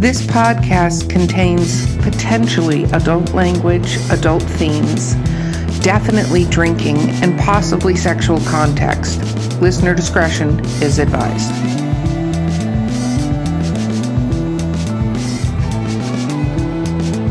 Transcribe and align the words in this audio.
This 0.00 0.22
podcast 0.22 1.10
contains 1.10 1.94
potentially 1.98 2.84
adult 2.84 3.34
language, 3.34 3.98
adult 4.08 4.42
themes, 4.42 5.12
definitely 5.82 6.46
drinking, 6.46 6.96
and 7.22 7.38
possibly 7.38 7.94
sexual 7.94 8.40
context. 8.46 9.20
Listener 9.60 9.94
discretion 9.94 10.58
is 10.80 10.98
advised. 10.98 11.50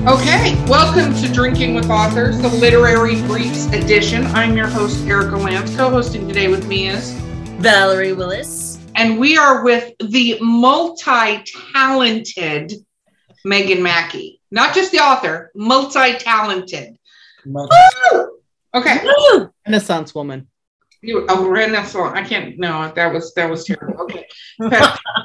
Okay, 0.07 0.53
welcome 0.69 1.19
to 1.23 1.33
Drinking 1.33 1.73
with 1.73 1.89
Authors, 1.89 2.39
the 2.39 2.49
Literary 2.49 3.19
Briefs 3.23 3.65
edition. 3.73 4.27
I'm 4.27 4.55
your 4.55 4.67
host, 4.67 5.07
Erica 5.07 5.37
Lance. 5.37 5.75
Co 5.75 5.89
hosting 5.89 6.27
today 6.27 6.49
with 6.49 6.67
me 6.67 6.89
is 6.89 7.13
Valerie 7.57 8.13
Willis. 8.13 8.58
And 8.99 9.17
we 9.17 9.37
are 9.37 9.63
with 9.63 9.93
the 9.99 10.37
multi 10.41 11.41
talented 11.73 12.73
Megan 13.45 13.81
Mackie. 13.81 14.41
Not 14.51 14.75
just 14.75 14.91
the 14.91 14.99
author, 14.99 15.51
multi 15.55 16.17
talented. 16.17 16.97
Okay. 18.75 19.07
Renaissance 19.65 20.13
woman. 20.13 20.49
You, 21.01 21.25
oh, 21.29 21.47
Renaissance. 21.47 22.11
I 22.13 22.23
can't. 22.25 22.59
No, 22.59 22.91
that 22.93 23.13
was 23.13 23.33
that 23.35 23.49
was 23.49 23.63
terrible. 23.63 24.01
Okay. 24.03 24.27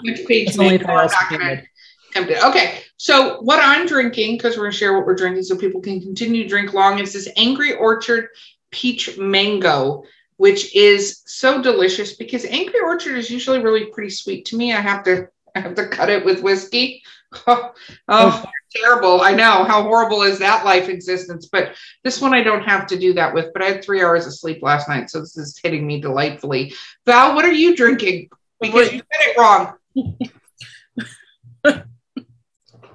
Next 0.04 0.24
page. 0.28 0.46
That's 0.46 0.58
only 0.60 0.78
name, 0.78 0.86
the 0.86 0.92
last 0.92 1.14
document. 1.14 1.66
Empty. 2.14 2.36
Okay, 2.36 2.78
so 2.96 3.40
what 3.40 3.58
I'm 3.60 3.88
drinking, 3.88 4.36
because 4.36 4.56
we're 4.56 4.66
gonna 4.66 4.72
share 4.72 4.96
what 4.96 5.04
we're 5.04 5.16
drinking 5.16 5.42
so 5.42 5.56
people 5.56 5.80
can 5.80 6.00
continue 6.00 6.44
to 6.44 6.48
drink 6.48 6.74
long, 6.74 7.00
is 7.00 7.12
this 7.12 7.28
Angry 7.36 7.74
Orchard 7.74 8.28
Peach 8.70 9.18
Mango, 9.18 10.04
which 10.36 10.74
is 10.74 11.22
so 11.26 11.62
delicious 11.62 12.16
because 12.16 12.44
Angry 12.44 12.80
Orchard 12.80 13.16
is 13.16 13.30
usually 13.30 13.60
really 13.60 13.86
pretty 13.86 14.10
sweet 14.10 14.46
to 14.46 14.56
me. 14.56 14.72
I 14.72 14.80
have 14.80 15.04
to 15.04 15.28
I 15.54 15.60
have 15.60 15.74
to 15.76 15.88
cut 15.88 16.10
it 16.10 16.24
with 16.24 16.42
whiskey. 16.42 17.02
Oh, 17.48 17.72
oh, 18.06 18.44
oh, 18.46 18.50
terrible. 18.70 19.20
I 19.20 19.32
know. 19.32 19.64
How 19.64 19.82
horrible 19.82 20.22
is 20.22 20.38
that 20.38 20.64
life 20.64 20.88
existence? 20.88 21.48
But 21.50 21.74
this 22.04 22.20
one 22.20 22.32
I 22.32 22.44
don't 22.44 22.62
have 22.62 22.86
to 22.86 22.96
do 22.96 23.12
that 23.14 23.34
with. 23.34 23.52
But 23.52 23.62
I 23.62 23.64
had 23.66 23.82
three 23.82 24.04
hours 24.04 24.24
of 24.24 24.34
sleep 24.34 24.62
last 24.62 24.88
night, 24.88 25.10
so 25.10 25.18
this 25.18 25.36
is 25.36 25.58
hitting 25.60 25.84
me 25.84 26.00
delightfully. 26.00 26.74
Val, 27.06 27.34
what 27.34 27.44
are 27.44 27.52
you 27.52 27.74
drinking? 27.74 28.28
Because 28.60 28.92
you 28.92 28.98
said 28.98 29.20
it 29.20 29.36
wrong. 29.36 29.74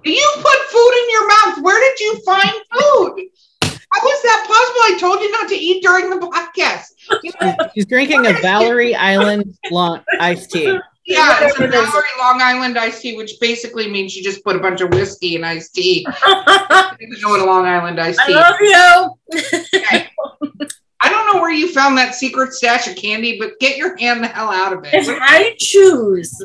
You 0.06 0.31
put 0.35 0.59
food 0.69 0.94
in 1.03 1.09
your 1.11 1.28
mouth. 1.28 1.61
Where 1.61 1.80
did 1.80 2.00
you 2.00 2.22
find 2.25 2.52
food? 2.72 3.28
How 3.91 4.01
was 4.01 4.21
that 4.23 4.45
possible? 4.47 4.81
I 4.95 4.97
told 4.99 5.19
you 5.21 5.31
not 5.31 5.49
to 5.49 5.55
eat 5.55 5.81
during 5.83 6.09
the 6.09 6.17
podcast. 6.17 6.85
You 7.23 7.31
know, 7.41 7.55
She's 7.75 7.85
drinking 7.85 8.27
a 8.27 8.33
Valerie 8.33 8.95
Island 8.95 9.57
long 9.71 10.01
iced 10.19 10.51
tea. 10.51 10.77
yeah, 11.05 11.37
it's 11.41 11.59
a 11.59 11.67
Valerie 11.67 12.05
Long 12.19 12.39
Island 12.41 12.77
iced 12.77 13.01
tea, 13.01 13.17
which 13.17 13.33
basically 13.41 13.89
means 13.89 14.15
you 14.15 14.23
just 14.23 14.43
put 14.43 14.55
a 14.55 14.59
bunch 14.59 14.81
of 14.81 14.89
whiskey 14.91 15.35
in 15.35 15.43
iced 15.43 15.73
tea. 15.73 16.05
I 16.23 16.95
You 16.99 17.17
know 17.21 17.29
what 17.29 17.39
a 17.39 17.45
Long 17.45 17.65
Island 17.65 17.99
iced 17.99 18.19
tea. 18.27 18.33
I 18.35 18.49
love 18.49 18.55
you. 18.61 19.79
Okay. 19.79 20.07
I 21.01 21.09
don't 21.09 21.33
know 21.33 21.41
where 21.41 21.51
you 21.51 21.71
found 21.71 21.97
that 21.97 22.13
secret 22.13 22.53
stash 22.53 22.87
of 22.87 22.95
candy, 22.95 23.39
but 23.39 23.57
get 23.59 23.77
your 23.77 23.97
hand 23.97 24.23
the 24.23 24.27
hell 24.27 24.51
out 24.51 24.73
of 24.73 24.83
It's 24.85 25.07
it. 25.07 25.17
I 25.19 25.55
choose. 25.57 26.37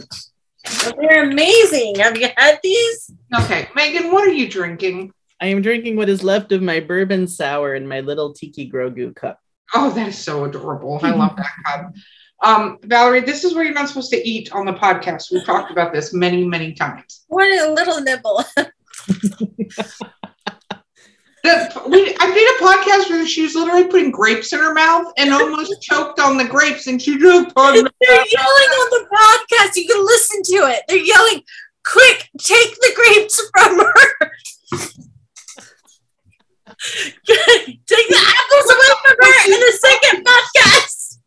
They're 0.99 1.25
amazing. 1.29 1.97
Have 1.97 2.17
you 2.17 2.29
had 2.37 2.59
these? 2.63 3.11
Okay, 3.43 3.69
Megan, 3.75 4.11
what 4.13 4.27
are 4.27 4.33
you 4.33 4.49
drinking? 4.49 5.13
I 5.45 5.49
am 5.49 5.61
drinking 5.61 5.97
what 5.97 6.09
is 6.09 6.25
left 6.25 6.53
of 6.53 6.63
my 6.63 6.81
bourbon 6.81 7.29
sour 7.29 7.75
in 7.75 7.87
my 7.87 8.01
little 8.01 8.33
tiki 8.33 8.71
grogu 8.71 9.15
cup. 9.15 9.41
Oh, 9.75 9.91
that 9.91 10.09
is 10.09 10.17
so 10.17 10.47
adorable. 10.47 10.99
I 11.03 11.11
love 11.15 11.37
that 11.37 11.53
cup. 11.67 11.93
Um, 12.43 12.79
Valerie, 12.85 13.21
this 13.21 13.45
is 13.45 13.55
where 13.55 13.63
you're 13.63 13.75
not 13.75 13.89
supposed 13.89 14.11
to 14.13 14.27
eat 14.27 14.51
on 14.53 14.65
the 14.65 14.73
podcast. 14.73 15.31
We've 15.31 15.45
talked 15.45 15.71
about 15.71 15.93
this 15.93 16.15
many, 16.15 16.49
many 16.49 16.73
times. 16.73 17.27
What 17.29 17.47
a 17.47 17.71
little 17.75 18.01
nibble. 18.01 18.43
The, 21.43 21.83
we, 21.89 22.17
I 22.19 22.33
did 22.33 22.57
a 22.57 22.65
podcast 22.65 23.11
where 23.11 23.27
she 23.27 23.43
was 23.43 23.55
literally 23.55 23.87
putting 23.89 24.11
grapes 24.11 24.55
in 24.55 24.61
her 24.61 24.73
mouth 24.73 25.13
and 25.19 25.31
almost 25.31 25.75
choked 25.83 26.19
on 26.19 26.39
the 26.39 26.47
grapes, 26.47 26.87
and 26.87 27.03
she 27.03 27.19
just 27.19 27.55
put 27.55 27.75
They're 27.75 27.83
yelling 27.83 28.71
on 28.73 28.89
the 28.91 29.07
podcast. 29.13 29.77
You 29.77 29.87
can 29.87 30.03
listen 30.07 30.43
to 30.43 30.73
it. 30.73 30.85
They're 30.89 30.97
yelling, 30.97 31.43
quick, 31.85 32.31
take 32.39 32.75
the 32.77 32.93
grapes 32.97 33.43
from 33.53 33.79
her. 33.79 34.31
take 37.27 38.09
the 38.09 38.35
apples 38.37 38.71
away 38.71 38.91
from 39.03 39.17
her 39.21 39.53
in 39.53 39.61
the 39.61 39.79
second 39.81 40.27
podcast. 40.27 41.19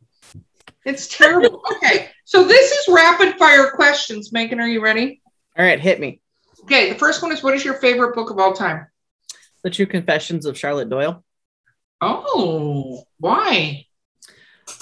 It's 0.86 1.08
terrible. 1.08 1.62
Okay, 1.74 2.10
so 2.26 2.46
this 2.46 2.72
is 2.72 2.94
rapid 2.94 3.38
fire 3.38 3.72
questions. 3.72 4.32
Megan, 4.32 4.60
are 4.60 4.68
you 4.68 4.82
ready? 4.82 5.22
All 5.58 5.66
right, 5.66 5.80
hit 5.80 6.00
me. 6.00 6.22
Okay, 6.64 6.92
the 6.94 7.00
first 7.00 7.22
one 7.22 7.32
is 7.32 7.44
what 7.44 7.54
is 7.54 7.66
your 7.66 7.76
favorite 7.76 8.16
book 8.16 8.30
of 8.30 8.40
all 8.40 8.54
time? 8.54 8.88
The 9.64 9.70
True 9.70 9.86
Confessions 9.86 10.46
of 10.46 10.58
Charlotte 10.58 10.90
Doyle. 10.90 11.24
Oh, 12.00 13.04
why? 13.20 13.86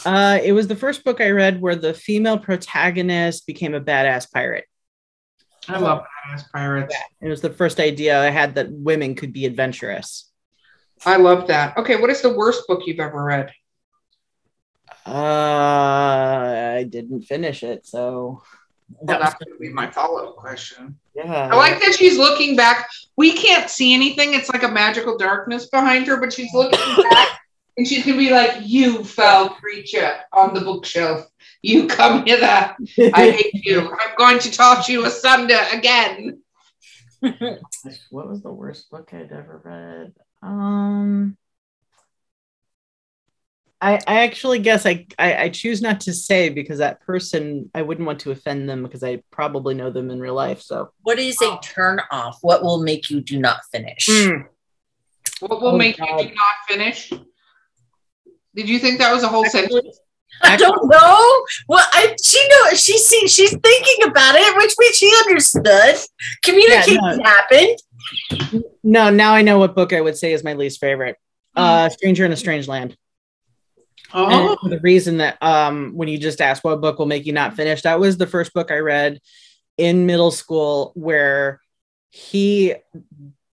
Uh, 0.06 0.40
it 0.44 0.52
was 0.52 0.68
the 0.68 0.76
first 0.76 1.04
book 1.04 1.22
I 1.22 1.30
read 1.30 1.62
where 1.62 1.76
the 1.76 1.94
female 1.94 2.38
protagonist 2.38 3.48
became 3.48 3.74
a 3.74 3.82
badass 3.82 4.32
pirate. 4.32 4.66
I 5.68 5.80
love 5.80 6.04
badass 6.28 6.52
pirates. 6.52 6.96
It 7.22 7.30
was 7.30 7.42
the 7.42 7.50
first 7.50 7.80
idea 7.80 8.22
I 8.22 8.30
had 8.30 8.56
that 8.56 8.72
women 8.72 9.16
could 9.16 9.34
be 9.34 9.46
adventurous. 9.46 10.32
I 11.06 11.18
love 11.18 11.48
that. 11.48 11.78
Okay, 11.78 11.98
what 11.98 12.10
is 12.10 12.22
the 12.22 12.34
worst 12.34 12.68
book 12.68 12.84
you've 12.86 13.00
ever 13.00 13.24
read? 13.24 13.52
Uh, 15.06 16.76
I 16.80 16.86
didn't 16.90 17.24
finish 17.24 17.64
it, 17.64 17.86
so 17.86 18.42
Well, 18.90 19.06
that 19.08 19.20
was, 19.20 19.30
that's 19.30 19.44
going 19.44 19.56
to 19.56 19.60
be 19.60 19.70
my 19.74 19.90
follow 19.92 20.30
up 20.30 20.36
question. 20.36 20.98
yeah. 21.16 21.50
I 21.52 21.56
like 21.56 21.80
that 21.82 21.96
she's 21.96 22.18
looking 22.18 22.56
back. 22.56 22.88
We 23.16 23.34
can't 23.34 23.70
see 23.70 23.94
anything. 23.94 24.34
It's 24.34 24.50
like 24.50 24.64
a 24.64 24.68
magical 24.72 25.18
darkness 25.18 25.68
behind 25.68 26.08
her, 26.08 26.18
but 26.20 26.34
she's 26.34 26.54
looking 26.54 27.04
back 27.10 27.40
and 27.78 27.88
she 27.88 28.02
can 28.02 28.18
be 28.18 28.32
like, 28.32 28.54
You 28.64 29.04
foul 29.04 29.50
creature 29.50 30.12
on 30.34 30.54
the 30.56 30.62
bookshelf. 30.62 31.28
You 31.62 31.88
come 31.88 32.26
hither. 32.26 32.76
I 33.14 33.32
hate 33.32 33.66
you. 33.66 33.82
I'm 33.82 34.16
going 34.18 34.40
to 34.40 34.52
toss 34.52 34.90
you 34.90 35.06
asunder 35.06 35.60
again. 35.72 36.42
what 37.22 38.28
was 38.28 38.42
the 38.42 38.52
worst 38.52 38.90
book 38.90 39.10
I'd 39.14 39.32
ever 39.32 39.62
read? 39.64 40.14
Um, 40.46 41.38
I 43.82 43.96
I 44.08 44.20
actually 44.22 44.60
guess 44.60 44.86
I, 44.86 45.08
I 45.18 45.36
I 45.44 45.50
choose 45.50 45.82
not 45.82 46.00
to 46.02 46.14
say 46.14 46.50
because 46.50 46.78
that 46.78 47.02
person 47.02 47.70
I 47.74 47.82
wouldn't 47.82 48.06
want 48.06 48.20
to 48.22 48.32
offend 48.32 48.70
them 48.70 48.84
because 48.84 49.04
I 49.04 49.24
probably 49.32 49.74
know 49.74 49.90
them 49.90 50.12
in 50.12 50.20
real 50.20 50.36
life. 50.36 50.62
So 50.62 50.92
What 51.02 51.20
is 51.20 51.42
a 51.42 51.58
turn 51.64 52.00
off? 52.12 52.38
What 52.42 52.64
will 52.64 52.82
make 52.84 53.10
you 53.10 53.22
do 53.22 53.40
not 53.40 53.62
finish? 53.72 54.08
What 55.40 55.62
will 55.62 55.70
Oh, 55.70 55.78
make 55.78 55.98
God. 55.98 56.22
you 56.22 56.30
do 56.30 56.36
not 56.36 56.56
finish? 56.68 57.12
Did 58.56 58.70
you 58.70 58.80
think 58.80 59.00
that 59.00 59.12
was 59.12 59.24
a 59.24 59.28
whole 59.28 59.46
sentence? 59.46 60.00
I 60.42 60.56
don't 60.58 60.88
know. 60.90 61.46
Well, 61.68 61.86
I 61.92 62.16
she 62.24 62.48
know 62.48 62.70
she 62.76 62.98
see 62.98 63.28
she's 63.28 63.52
thinking 63.52 64.08
about 64.10 64.36
it, 64.36 64.56
which 64.58 64.74
means 64.78 64.96
she 64.96 65.12
understood. 65.26 65.96
Communication 66.44 66.96
Yeah, 67.04 67.16
no. 67.16 67.24
happened. 67.24 67.78
No, 68.84 69.10
now 69.10 69.34
I 69.34 69.42
know 69.42 69.60
what 69.60 69.76
book 69.76 69.94
I 69.94 70.02
would 70.02 70.18
say 70.18 70.34
is 70.34 70.44
my 70.44 70.54
least 70.54 70.80
favorite. 70.80 71.18
Uh, 71.56 71.90
Stranger 71.90 72.26
in 72.26 72.32
a 72.32 72.38
Strange 72.38 72.68
Land. 72.68 72.98
Oh, 74.14 74.58
the 74.64 74.80
reason 74.80 75.18
that 75.18 75.42
um, 75.42 75.94
when 75.96 76.08
you 76.08 76.18
just 76.18 76.42
asked 76.42 76.64
what 76.64 76.82
book 76.82 77.00
will 77.00 77.06
make 77.06 77.26
you 77.26 77.34
not 77.34 77.56
finish, 77.56 77.82
that 77.82 78.00
was 78.00 78.18
the 78.18 78.28
first 78.28 78.54
book 78.54 78.72
I 78.72 78.78
read 78.78 79.20
in 79.78 80.06
middle 80.06 80.32
school 80.32 80.92
where 80.96 81.60
he, 82.12 82.76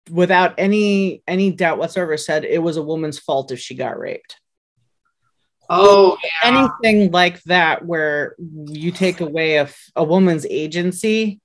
without 0.10 0.56
any 0.58 1.24
any 1.28 1.52
doubt 1.52 1.78
whatsoever, 1.78 2.18
said 2.18 2.46
it 2.46 2.62
was 2.62 2.78
a 2.78 2.84
woman's 2.84 3.18
fault 3.18 3.52
if 3.52 3.60
she 3.60 3.76
got 3.76 3.98
raped. 3.98 4.38
oh, 5.70 6.18
yeah. 6.24 6.70
Anything 6.84 7.12
like 7.12 7.42
that 7.44 7.86
where 7.86 8.36
you 8.40 8.92
take 8.92 9.22
away 9.22 9.56
a, 9.56 9.70
a 9.96 10.04
woman's 10.04 10.46
agency 10.46 11.40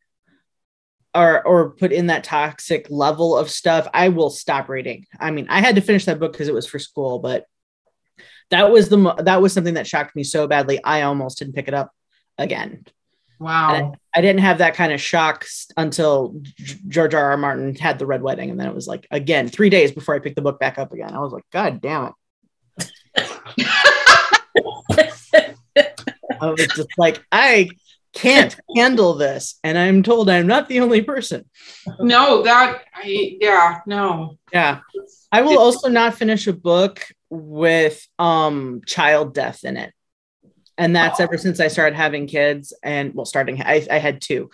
or 1.16 1.46
or 1.46 1.70
put 1.70 1.92
in 1.92 2.08
that 2.08 2.24
toxic 2.24 2.86
level 2.90 3.36
of 3.36 3.50
stuff, 3.50 3.88
I 3.92 4.08
will 4.08 4.30
stop 4.30 4.68
reading. 4.68 5.06
I 5.18 5.30
mean, 5.30 5.46
I 5.48 5.60
had 5.60 5.76
to 5.76 5.80
finish 5.80 6.04
that 6.04 6.20
book 6.20 6.32
because 6.32 6.48
it 6.48 6.54
was 6.54 6.66
for 6.66 6.78
school, 6.78 7.18
but 7.18 7.46
that 8.50 8.70
was 8.70 8.88
the 8.88 9.14
that 9.24 9.42
was 9.42 9.52
something 9.52 9.74
that 9.74 9.86
shocked 9.86 10.14
me 10.14 10.24
so 10.24 10.46
badly. 10.46 10.82
I 10.82 11.02
almost 11.02 11.38
didn't 11.38 11.54
pick 11.54 11.68
it 11.68 11.74
up 11.74 11.92
again. 12.38 12.84
Wow. 13.38 13.94
I 14.14 14.20
didn't 14.22 14.40
have 14.40 14.58
that 14.58 14.74
kind 14.74 14.92
of 14.92 15.00
shock 15.00 15.44
until 15.76 16.40
George 16.88 17.14
R. 17.14 17.32
R. 17.32 17.36
Martin 17.36 17.74
had 17.74 17.98
the 17.98 18.06
Red 18.06 18.22
Wedding, 18.22 18.50
and 18.50 18.58
then 18.58 18.66
it 18.66 18.74
was 18.74 18.86
like 18.86 19.06
again 19.10 19.48
three 19.48 19.70
days 19.70 19.92
before 19.92 20.14
I 20.14 20.20
picked 20.20 20.36
the 20.36 20.42
book 20.42 20.58
back 20.58 20.78
up 20.78 20.92
again. 20.92 21.12
I 21.12 21.20
was 21.20 21.32
like, 21.32 21.44
God 21.52 21.80
damn 21.80 22.12
it! 22.78 22.92
I 26.40 26.50
was 26.50 26.66
just 26.68 26.88
like, 26.98 27.24
I 27.30 27.70
can't 28.16 28.56
handle 28.74 29.14
this, 29.14 29.58
and 29.62 29.76
I'm 29.76 30.02
told 30.02 30.30
I'm 30.30 30.46
not 30.46 30.68
the 30.68 30.80
only 30.80 31.02
person. 31.02 31.44
No, 32.00 32.42
that, 32.42 32.82
I, 32.94 33.36
yeah, 33.40 33.80
no. 33.86 34.38
Yeah, 34.52 34.80
I 35.30 35.42
will 35.42 35.58
also 35.58 35.88
not 35.88 36.14
finish 36.14 36.46
a 36.46 36.52
book 36.52 37.06
with 37.30 38.06
um 38.18 38.80
child 38.86 39.34
death 39.34 39.64
in 39.64 39.76
it. 39.76 39.92
And 40.78 40.94
that's 40.94 41.20
ever 41.20 41.38
since 41.38 41.58
I 41.58 41.68
started 41.68 41.96
having 41.96 42.26
kids 42.26 42.72
and 42.82 43.14
well 43.14 43.24
starting 43.24 43.62
I, 43.62 43.86
I 43.90 43.98
had 43.98 44.20
two. 44.20 44.50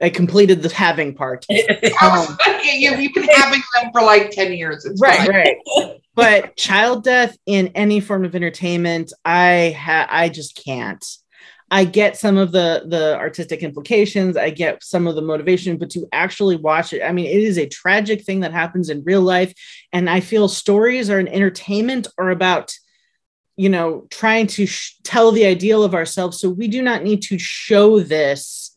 I 0.00 0.10
completed 0.10 0.62
the 0.62 0.74
having 0.74 1.14
part. 1.14 1.46
Um, 2.02 2.36
you, 2.64 2.96
you've 2.96 3.14
been 3.14 3.28
having 3.28 3.60
them 3.74 3.92
for 3.92 4.02
like 4.02 4.30
10 4.30 4.54
years. 4.54 4.84
It's 4.84 5.00
right, 5.00 5.18
fine. 5.18 5.28
right. 5.28 5.56
But 6.14 6.56
child 6.56 7.04
death 7.04 7.36
in 7.46 7.68
any 7.68 8.00
form 8.00 8.24
of 8.24 8.34
entertainment, 8.34 9.12
I 9.24 9.74
ha- 9.78 10.08
I 10.10 10.28
just 10.28 10.62
can't. 10.62 11.02
I 11.72 11.86
get 11.86 12.18
some 12.18 12.36
of 12.36 12.52
the 12.52 12.84
the 12.86 13.16
artistic 13.16 13.62
implications. 13.62 14.36
I 14.36 14.50
get 14.50 14.84
some 14.84 15.06
of 15.06 15.14
the 15.14 15.22
motivation, 15.22 15.78
but 15.78 15.88
to 15.90 16.06
actually 16.12 16.56
watch 16.56 16.92
it, 16.92 17.02
I 17.02 17.12
mean, 17.12 17.24
it 17.24 17.42
is 17.42 17.56
a 17.56 17.66
tragic 17.66 18.24
thing 18.24 18.40
that 18.40 18.52
happens 18.52 18.90
in 18.90 19.02
real 19.04 19.22
life, 19.22 19.54
and 19.90 20.10
I 20.10 20.20
feel 20.20 20.48
stories 20.48 21.08
are 21.08 21.18
an 21.18 21.28
entertainment 21.28 22.08
or 22.18 22.28
about, 22.28 22.74
you 23.56 23.70
know, 23.70 24.06
trying 24.10 24.48
to 24.48 24.66
sh- 24.66 24.96
tell 25.02 25.32
the 25.32 25.46
ideal 25.46 25.82
of 25.82 25.94
ourselves. 25.94 26.38
So 26.38 26.50
we 26.50 26.68
do 26.68 26.82
not 26.82 27.04
need 27.04 27.22
to 27.22 27.38
show 27.38 28.00
this 28.00 28.76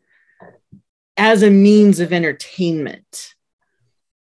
as 1.18 1.44
a 1.44 1.50
means 1.50 2.00
of 2.00 2.14
entertainment. 2.14 3.34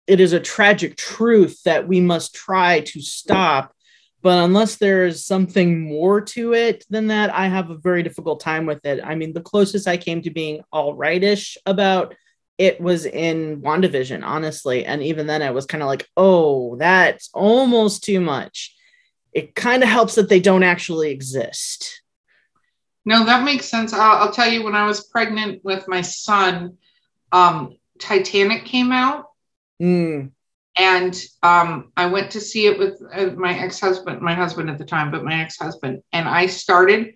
It 0.06 0.20
is 0.20 0.32
a 0.32 0.38
tragic 0.38 0.96
truth 0.96 1.60
that 1.64 1.88
we 1.88 2.00
must 2.00 2.32
try 2.32 2.80
to 2.80 3.02
stop 3.02 3.74
but 4.22 4.44
unless 4.44 4.76
there's 4.76 5.24
something 5.24 5.80
more 5.80 6.20
to 6.20 6.54
it 6.54 6.84
than 6.88 7.08
that, 7.08 7.34
I 7.34 7.48
have 7.48 7.70
a 7.70 7.76
very 7.76 8.02
difficult 8.02 8.40
time 8.40 8.66
with 8.66 8.84
it. 8.86 9.00
I 9.04 9.16
mean, 9.16 9.32
the 9.32 9.40
closest 9.40 9.88
I 9.88 9.96
came 9.96 10.22
to 10.22 10.30
being 10.30 10.62
all 10.72 10.94
rightish 10.94 11.58
about 11.66 12.14
it 12.56 12.80
was 12.80 13.04
in 13.04 13.60
WandaVision, 13.60 14.22
honestly. 14.24 14.84
And 14.84 15.02
even 15.02 15.26
then, 15.26 15.42
I 15.42 15.50
was 15.50 15.66
kind 15.66 15.82
of 15.82 15.88
like, 15.88 16.08
oh, 16.16 16.76
that's 16.76 17.30
almost 17.34 18.04
too 18.04 18.20
much. 18.20 18.76
It 19.32 19.54
kind 19.54 19.82
of 19.82 19.88
helps 19.88 20.14
that 20.14 20.28
they 20.28 20.40
don't 20.40 20.62
actually 20.62 21.10
exist. 21.10 22.02
No, 23.04 23.24
that 23.24 23.44
makes 23.44 23.66
sense. 23.66 23.92
I'll, 23.92 24.18
I'll 24.18 24.32
tell 24.32 24.48
you, 24.48 24.62
when 24.62 24.76
I 24.76 24.86
was 24.86 25.04
pregnant 25.04 25.64
with 25.64 25.88
my 25.88 26.02
son, 26.02 26.76
um, 27.32 27.76
Titanic 27.98 28.66
came 28.66 28.92
out. 28.92 29.26
Mm, 29.80 30.30
and 30.76 31.14
um, 31.42 31.92
I 31.96 32.06
went 32.06 32.30
to 32.32 32.40
see 32.40 32.66
it 32.66 32.78
with 32.78 33.00
uh, 33.12 33.26
my 33.36 33.58
ex-husband, 33.58 34.22
my 34.22 34.34
husband 34.34 34.70
at 34.70 34.78
the 34.78 34.84
time, 34.84 35.10
but 35.10 35.24
my 35.24 35.42
ex-husband, 35.42 36.02
and 36.12 36.28
I 36.28 36.46
started. 36.46 37.14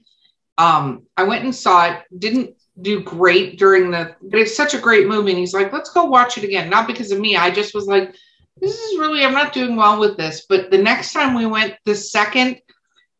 Um, 0.58 1.04
I 1.16 1.22
went 1.22 1.44
and 1.44 1.54
saw 1.54 1.90
it. 1.90 2.02
Didn't 2.18 2.54
do 2.80 3.02
great 3.02 3.58
during 3.58 3.90
the, 3.90 4.14
but 4.22 4.40
it's 4.40 4.56
such 4.56 4.74
a 4.74 4.78
great 4.78 5.06
movie. 5.06 5.30
And 5.30 5.38
he's 5.38 5.54
like, 5.54 5.72
"Let's 5.72 5.90
go 5.90 6.04
watch 6.04 6.36
it 6.36 6.44
again." 6.44 6.68
Not 6.68 6.86
because 6.86 7.12
of 7.12 7.20
me. 7.20 7.36
I 7.36 7.50
just 7.50 7.74
was 7.74 7.86
like, 7.86 8.14
"This 8.60 8.78
is 8.78 8.98
really. 8.98 9.24
I'm 9.24 9.32
not 9.32 9.54
doing 9.54 9.76
well 9.76 9.98
with 9.98 10.18
this." 10.18 10.44
But 10.48 10.70
the 10.70 10.78
next 10.78 11.12
time 11.12 11.34
we 11.34 11.46
went, 11.46 11.74
the 11.86 11.94
second, 11.94 12.60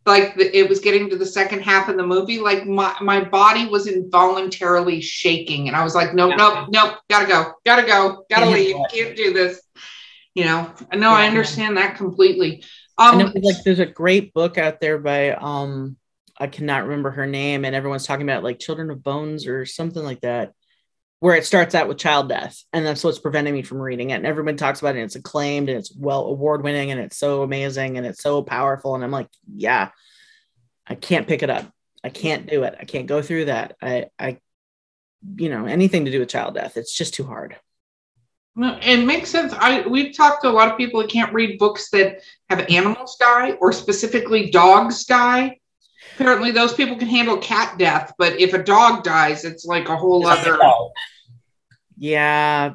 like 0.05 0.37
the, 0.37 0.55
it 0.57 0.69
was 0.69 0.81
getting 0.81 1.09
to 1.11 1.17
the 1.17 1.27
second 1.27 1.61
half 1.63 1.89
of 1.89 1.97
the 1.97 2.07
movie, 2.07 2.41
like 2.41 2.67
my 2.67 2.95
my 3.01 3.25
body 3.25 3.67
was 3.67 3.87
involuntarily 3.87 5.01
shaking, 5.01 5.69
and 5.69 5.77
I 5.77 5.83
was 5.83 5.95
like, 5.95 6.15
"Nope, 6.15 6.35
nope, 6.37 6.69
nope. 6.71 6.99
Gotta 7.09 7.27
go. 7.27 7.53
Gotta 7.65 7.87
go. 7.87 8.25
Gotta 8.29 8.51
leave. 8.51 8.77
Can't 8.93 9.17
do 9.17 9.33
this." 9.33 9.63
You 10.37 10.45
know, 10.45 10.71
no, 10.93 11.11
Yeah. 11.11 11.17
I 11.17 11.27
understand 11.27 11.79
that 11.79 11.97
completely. 11.97 12.63
and 12.99 13.23
Um, 13.23 13.27
it 13.27 13.35
was 13.35 13.43
like 13.43 13.65
there's 13.65 13.79
a 13.79 13.87
great 13.87 14.35
book 14.35 14.59
out 14.59 14.81
there 14.81 14.99
by 14.99 15.31
um 15.33 15.97
I 16.39 16.47
cannot 16.47 16.85
remember 16.85 17.11
her 17.13 17.27
name, 17.27 17.65
and 17.65 17.75
everyone's 17.75 18.07
talking 18.07 18.29
about 18.29 18.45
like 18.45 18.59
Children 18.59 18.91
of 18.91 19.03
Bones 19.03 19.47
or 19.47 19.65
something 19.65 20.05
like 20.05 20.21
that, 20.21 20.53
where 21.21 21.35
it 21.35 21.47
starts 21.47 21.75
out 21.75 21.89
with 21.89 21.97
child 21.97 22.29
death, 22.29 22.63
and 22.75 22.85
that's 22.85 23.03
what's 23.03 23.19
preventing 23.19 23.55
me 23.55 23.63
from 23.63 23.81
reading 23.81 24.11
it. 24.11 24.17
And 24.17 24.27
everyone 24.27 24.59
talks 24.59 24.81
about 24.81 24.95
it, 24.95 24.99
and 24.99 25.07
it's 25.07 25.17
acclaimed, 25.17 25.71
and 25.71 25.79
it's 25.79 25.97
well 25.97 26.27
award 26.27 26.63
winning, 26.63 26.91
and 26.91 27.01
it's 27.01 27.17
so 27.17 27.43
amazing, 27.43 27.97
and 27.97 28.07
it's 28.07 28.23
so 28.23 28.43
powerful. 28.43 28.95
And 28.95 29.03
I'm 29.03 29.11
like, 29.11 29.29
yeah, 29.51 29.89
I 30.87 30.97
can't 30.97 31.27
pick 31.27 31.43
it 31.43 31.49
up. 31.49 31.65
I 32.05 32.11
can't 32.11 32.47
do 32.47 32.65
it. 32.65 32.77
I 32.79 32.85
can't 32.85 33.07
go 33.07 33.23
through 33.23 33.47
that. 33.47 33.77
I, 33.81 34.07
I, 34.19 34.39
you 35.37 35.49
know, 35.49 35.65
anything 35.65 36.05
to 36.05 36.11
do 36.11 36.21
with 36.21 36.29
child 36.29 36.55
death, 36.55 36.77
it's 36.77 36.95
just 36.95 37.15
too 37.15 37.25
hard. 37.25 37.57
No, 38.59 38.79
it 38.83 39.05
makes 39.05 39.29
sense. 39.29 39.53
I 39.53 39.83
we've 39.83 40.17
talked 40.17 40.43
to 40.43 40.49
a 40.49 40.51
lot 40.51 40.71
of 40.71 40.79
people 40.79 41.03
that 41.03 41.11
can't 41.11 41.33
read 41.33 41.59
books 41.59 41.91
that 41.91 42.23
have 42.49 42.67
animals 42.71 43.17
die 43.21 43.53
or 43.53 43.71
specifically 43.71 44.51
dogs 44.51 45.05
die. 45.05 45.61
Apparently, 46.15 46.51
those 46.51 46.73
people 46.73 46.97
can 46.97 47.09
handle 47.09 47.37
cat 47.37 47.79
death, 47.79 48.15
but 48.17 48.41
if 48.41 48.55
a 48.55 48.63
dog 48.63 49.05
dies, 49.05 49.45
it's 49.45 49.67
like 49.67 49.91
a 49.91 49.97
whole 49.97 50.27
other. 50.27 50.59
Yeah, 51.99 52.73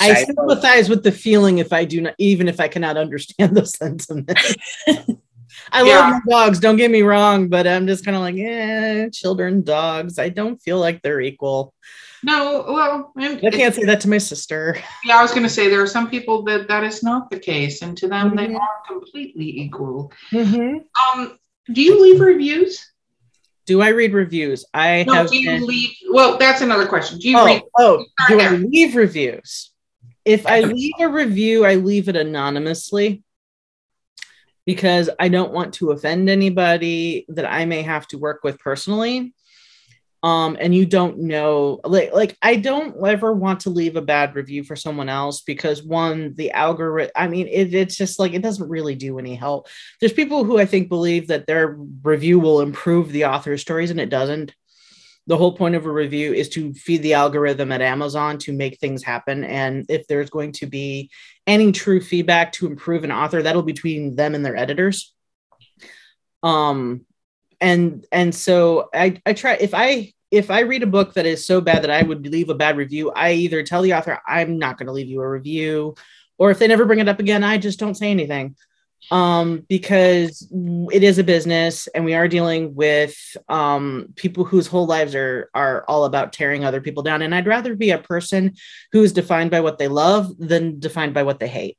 I 0.00 0.14
sympathize 0.14 0.88
with 0.88 1.02
the 1.02 1.12
feeling 1.12 1.58
if 1.58 1.72
I 1.72 1.84
do 1.84 2.00
not, 2.00 2.14
even 2.18 2.48
if 2.48 2.58
I 2.58 2.68
cannot 2.68 2.96
understand 2.96 3.54
the 3.54 3.66
sentiment. 3.66 4.38
I 5.72 5.82
Yeah. 5.82 5.98
love 6.10 6.22
my 6.26 6.32
dogs, 6.44 6.58
don't 6.60 6.76
get 6.76 6.90
me 6.90 7.02
wrong, 7.02 7.48
but 7.48 7.66
I'm 7.66 7.86
just 7.86 8.04
kind 8.04 8.16
of 8.16 8.22
like, 8.22 8.36
eh, 8.36 9.08
children, 9.12 9.62
dogs. 9.62 10.18
I 10.18 10.28
don't 10.28 10.58
feel 10.60 10.78
like 10.78 11.02
they're 11.02 11.20
equal. 11.20 11.72
No, 12.22 12.64
well, 12.68 13.12
I 13.18 13.50
can't 13.50 13.74
say 13.74 13.84
that 13.84 14.00
to 14.02 14.08
my 14.08 14.18
sister. 14.18 14.78
yeah, 15.04 15.18
I 15.18 15.22
was 15.22 15.30
going 15.32 15.42
to 15.42 15.48
say 15.48 15.68
there 15.68 15.82
are 15.82 15.86
some 15.86 16.08
people 16.08 16.42
that 16.44 16.68
that 16.68 16.82
is 16.84 17.02
not 17.02 17.30
the 17.30 17.38
case, 17.38 17.82
and 17.82 17.96
to 17.98 18.08
them 18.08 18.34
they 18.34 18.46
Mhm. 18.46 18.60
are 18.60 18.82
completely 18.88 19.60
equal. 19.60 20.10
Mm-hmm. 20.32 20.78
Um, 21.20 21.38
do 21.72 21.82
you 21.82 22.00
leave 22.02 22.20
reviews? 22.20 22.90
Do 23.66 23.80
I 23.82 23.88
read 23.88 24.12
reviews? 24.12 24.64
I 24.74 25.04
No, 25.04 25.12
have. 25.14 25.30
do 25.30 25.38
you 25.38 25.50
been- 25.50 25.66
leave? 25.66 25.90
Well, 26.10 26.36
that's 26.38 26.60
another 26.62 26.86
question. 26.86 27.18
Do 27.18 27.28
you 27.28 27.38
oh, 27.38 27.44
read? 27.46 27.62
oh, 27.78 28.04
do 28.28 28.40
I 28.40 28.50
leave 28.56 28.94
reviews? 28.96 29.70
If 30.24 30.46
I 30.46 30.60
leave 30.60 30.92
a 31.00 31.08
review, 31.08 31.66
I 31.66 31.74
leave 31.74 32.08
it 32.08 32.16
anonymously 32.16 33.22
because 34.66 35.10
I 35.18 35.28
don't 35.28 35.52
want 35.52 35.74
to 35.74 35.90
offend 35.90 36.28
anybody 36.28 37.26
that 37.28 37.50
I 37.50 37.64
may 37.64 37.82
have 37.82 38.06
to 38.08 38.18
work 38.18 38.40
with 38.42 38.58
personally. 38.58 39.34
Um, 40.22 40.56
and 40.58 40.74
you 40.74 40.86
don't 40.86 41.18
know, 41.18 41.80
like, 41.84 42.14
like 42.14 42.34
I 42.40 42.56
don't 42.56 42.96
ever 43.06 43.34
want 43.34 43.60
to 43.60 43.70
leave 43.70 43.94
a 43.96 44.00
bad 44.00 44.34
review 44.34 44.64
for 44.64 44.74
someone 44.74 45.10
else 45.10 45.42
because 45.42 45.82
one, 45.82 46.32
the 46.34 46.50
algorithm. 46.52 47.12
I 47.14 47.28
mean, 47.28 47.46
it, 47.46 47.74
it's 47.74 47.94
just 47.94 48.18
like 48.18 48.32
it 48.32 48.40
doesn't 48.40 48.70
really 48.70 48.94
do 48.94 49.18
any 49.18 49.34
help. 49.34 49.68
There's 50.00 50.14
people 50.14 50.42
who 50.42 50.58
I 50.58 50.64
think 50.64 50.88
believe 50.88 51.28
that 51.28 51.46
their 51.46 51.76
review 52.02 52.40
will 52.40 52.62
improve 52.62 53.12
the 53.12 53.26
author's 53.26 53.60
stories, 53.60 53.90
and 53.90 54.00
it 54.00 54.08
doesn't 54.08 54.54
the 55.26 55.36
whole 55.36 55.56
point 55.56 55.74
of 55.74 55.86
a 55.86 55.92
review 55.92 56.34
is 56.34 56.48
to 56.50 56.74
feed 56.74 57.02
the 57.02 57.14
algorithm 57.14 57.72
at 57.72 57.80
Amazon 57.80 58.38
to 58.38 58.52
make 58.52 58.78
things 58.78 59.02
happen. 59.02 59.44
And 59.44 59.86
if 59.88 60.06
there's 60.06 60.30
going 60.30 60.52
to 60.52 60.66
be 60.66 61.10
any 61.46 61.72
true 61.72 62.00
feedback 62.00 62.52
to 62.52 62.66
improve 62.66 63.04
an 63.04 63.12
author, 63.12 63.42
that'll 63.42 63.62
be 63.62 63.72
between 63.72 64.16
them 64.16 64.34
and 64.34 64.44
their 64.44 64.56
editors. 64.56 65.12
Um, 66.42 67.06
and 67.60 68.06
and 68.12 68.34
so 68.34 68.88
I 68.94 69.20
I 69.24 69.32
try 69.32 69.54
if 69.54 69.74
I 69.74 70.12
if 70.30 70.50
I 70.50 70.60
read 70.60 70.82
a 70.82 70.86
book 70.86 71.14
that 71.14 71.26
is 71.26 71.46
so 71.46 71.60
bad 71.60 71.82
that 71.82 71.90
I 71.90 72.02
would 72.02 72.26
leave 72.26 72.48
a 72.48 72.54
bad 72.54 72.76
review, 72.76 73.10
I 73.12 73.32
either 73.32 73.62
tell 73.62 73.82
the 73.82 73.94
author 73.94 74.20
I'm 74.26 74.58
not 74.58 74.78
going 74.78 74.86
to 74.86 74.92
leave 74.92 75.06
you 75.08 75.20
a 75.20 75.28
review, 75.28 75.94
or 76.38 76.50
if 76.50 76.58
they 76.58 76.66
never 76.66 76.84
bring 76.84 76.98
it 76.98 77.08
up 77.08 77.20
again, 77.20 77.44
I 77.44 77.58
just 77.58 77.78
don't 77.78 77.94
say 77.94 78.10
anything 78.10 78.56
um, 79.10 79.64
because 79.68 80.48
it 80.92 81.02
is 81.02 81.18
a 81.18 81.24
business 81.24 81.86
and 81.88 82.04
we 82.04 82.14
are 82.14 82.28
dealing 82.28 82.74
with 82.74 83.16
um, 83.48 84.12
people 84.16 84.44
whose 84.44 84.66
whole 84.66 84.86
lives 84.86 85.14
are 85.14 85.50
are 85.54 85.84
all 85.88 86.04
about 86.04 86.32
tearing 86.32 86.64
other 86.64 86.80
people 86.80 87.02
down. 87.02 87.22
And 87.22 87.34
I'd 87.34 87.46
rather 87.46 87.74
be 87.74 87.90
a 87.90 87.98
person 87.98 88.54
who 88.92 89.02
is 89.02 89.12
defined 89.12 89.50
by 89.50 89.60
what 89.60 89.78
they 89.78 89.88
love 89.88 90.36
than 90.38 90.80
defined 90.80 91.14
by 91.14 91.22
what 91.22 91.38
they 91.38 91.48
hate. 91.48 91.78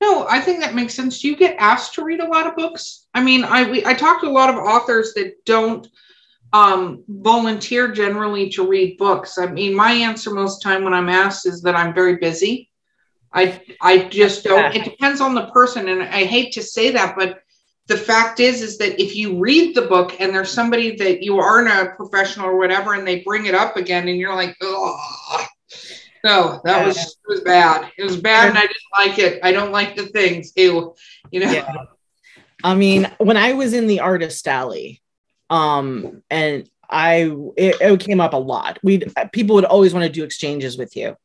No, 0.00 0.26
I 0.28 0.40
think 0.40 0.60
that 0.60 0.74
makes 0.74 0.94
sense. 0.94 1.24
You 1.24 1.36
get 1.36 1.56
asked 1.58 1.94
to 1.94 2.04
read 2.04 2.20
a 2.20 2.28
lot 2.28 2.46
of 2.46 2.56
books? 2.56 3.06
I 3.14 3.22
mean, 3.22 3.44
I 3.44 3.70
we, 3.70 3.84
I 3.84 3.94
talk 3.94 4.20
to 4.20 4.28
a 4.28 4.30
lot 4.30 4.50
of 4.50 4.56
authors 4.56 5.14
that 5.14 5.44
don't 5.44 5.86
um, 6.52 7.04
volunteer 7.08 7.88
generally 7.92 8.50
to 8.50 8.66
read 8.66 8.98
books. 8.98 9.38
I 9.38 9.46
mean, 9.46 9.74
my 9.74 9.92
answer 9.92 10.30
most 10.30 10.62
time 10.62 10.84
when 10.84 10.94
I'm 10.94 11.08
asked 11.08 11.46
is 11.46 11.62
that 11.62 11.76
I'm 11.76 11.94
very 11.94 12.16
busy. 12.16 12.70
I 13.36 13.60
I 13.80 14.08
just 14.08 14.42
don't. 14.44 14.74
It 14.74 14.84
depends 14.84 15.20
on 15.20 15.34
the 15.34 15.46
person, 15.50 15.88
and 15.88 16.02
I 16.02 16.24
hate 16.24 16.52
to 16.54 16.62
say 16.62 16.90
that, 16.92 17.14
but 17.16 17.40
the 17.86 17.96
fact 17.96 18.40
is 18.40 18.62
is 18.62 18.78
that 18.78 19.00
if 19.00 19.14
you 19.14 19.38
read 19.38 19.76
the 19.76 19.82
book 19.82 20.20
and 20.20 20.34
there's 20.34 20.50
somebody 20.50 20.96
that 20.96 21.22
you 21.22 21.38
aren't 21.38 21.68
a 21.68 21.94
professional 21.94 22.46
or 22.46 22.58
whatever, 22.58 22.94
and 22.94 23.06
they 23.06 23.20
bring 23.20 23.46
it 23.46 23.54
up 23.54 23.76
again, 23.76 24.08
and 24.08 24.18
you're 24.18 24.34
like, 24.34 24.56
oh. 24.62 25.46
No, 26.24 26.60
that 26.64 26.84
was 26.84 26.96
it 26.96 27.28
was 27.28 27.42
bad. 27.42 27.92
It 27.96 28.02
was 28.02 28.16
bad, 28.16 28.48
and 28.48 28.58
I 28.58 28.62
didn't 28.62 28.76
like 28.98 29.18
it. 29.20 29.38
I 29.44 29.52
don't 29.52 29.70
like 29.70 29.94
the 29.94 30.06
things. 30.06 30.52
Ew, 30.56 30.94
you 31.30 31.40
know. 31.40 31.52
Yeah. 31.52 31.72
I 32.64 32.74
mean, 32.74 33.08
when 33.18 33.36
I 33.36 33.52
was 33.52 33.74
in 33.74 33.86
the 33.86 34.00
artist 34.00 34.48
alley, 34.48 35.02
um, 35.50 36.22
and 36.28 36.68
I 36.90 37.30
it, 37.56 37.76
it 37.80 38.00
came 38.00 38.20
up 38.20 38.32
a 38.32 38.38
lot. 38.38 38.80
We 38.82 39.04
people 39.32 39.54
would 39.54 39.64
always 39.64 39.94
want 39.94 40.04
to 40.04 40.10
do 40.10 40.24
exchanges 40.24 40.76
with 40.76 40.96
you, 40.96 41.16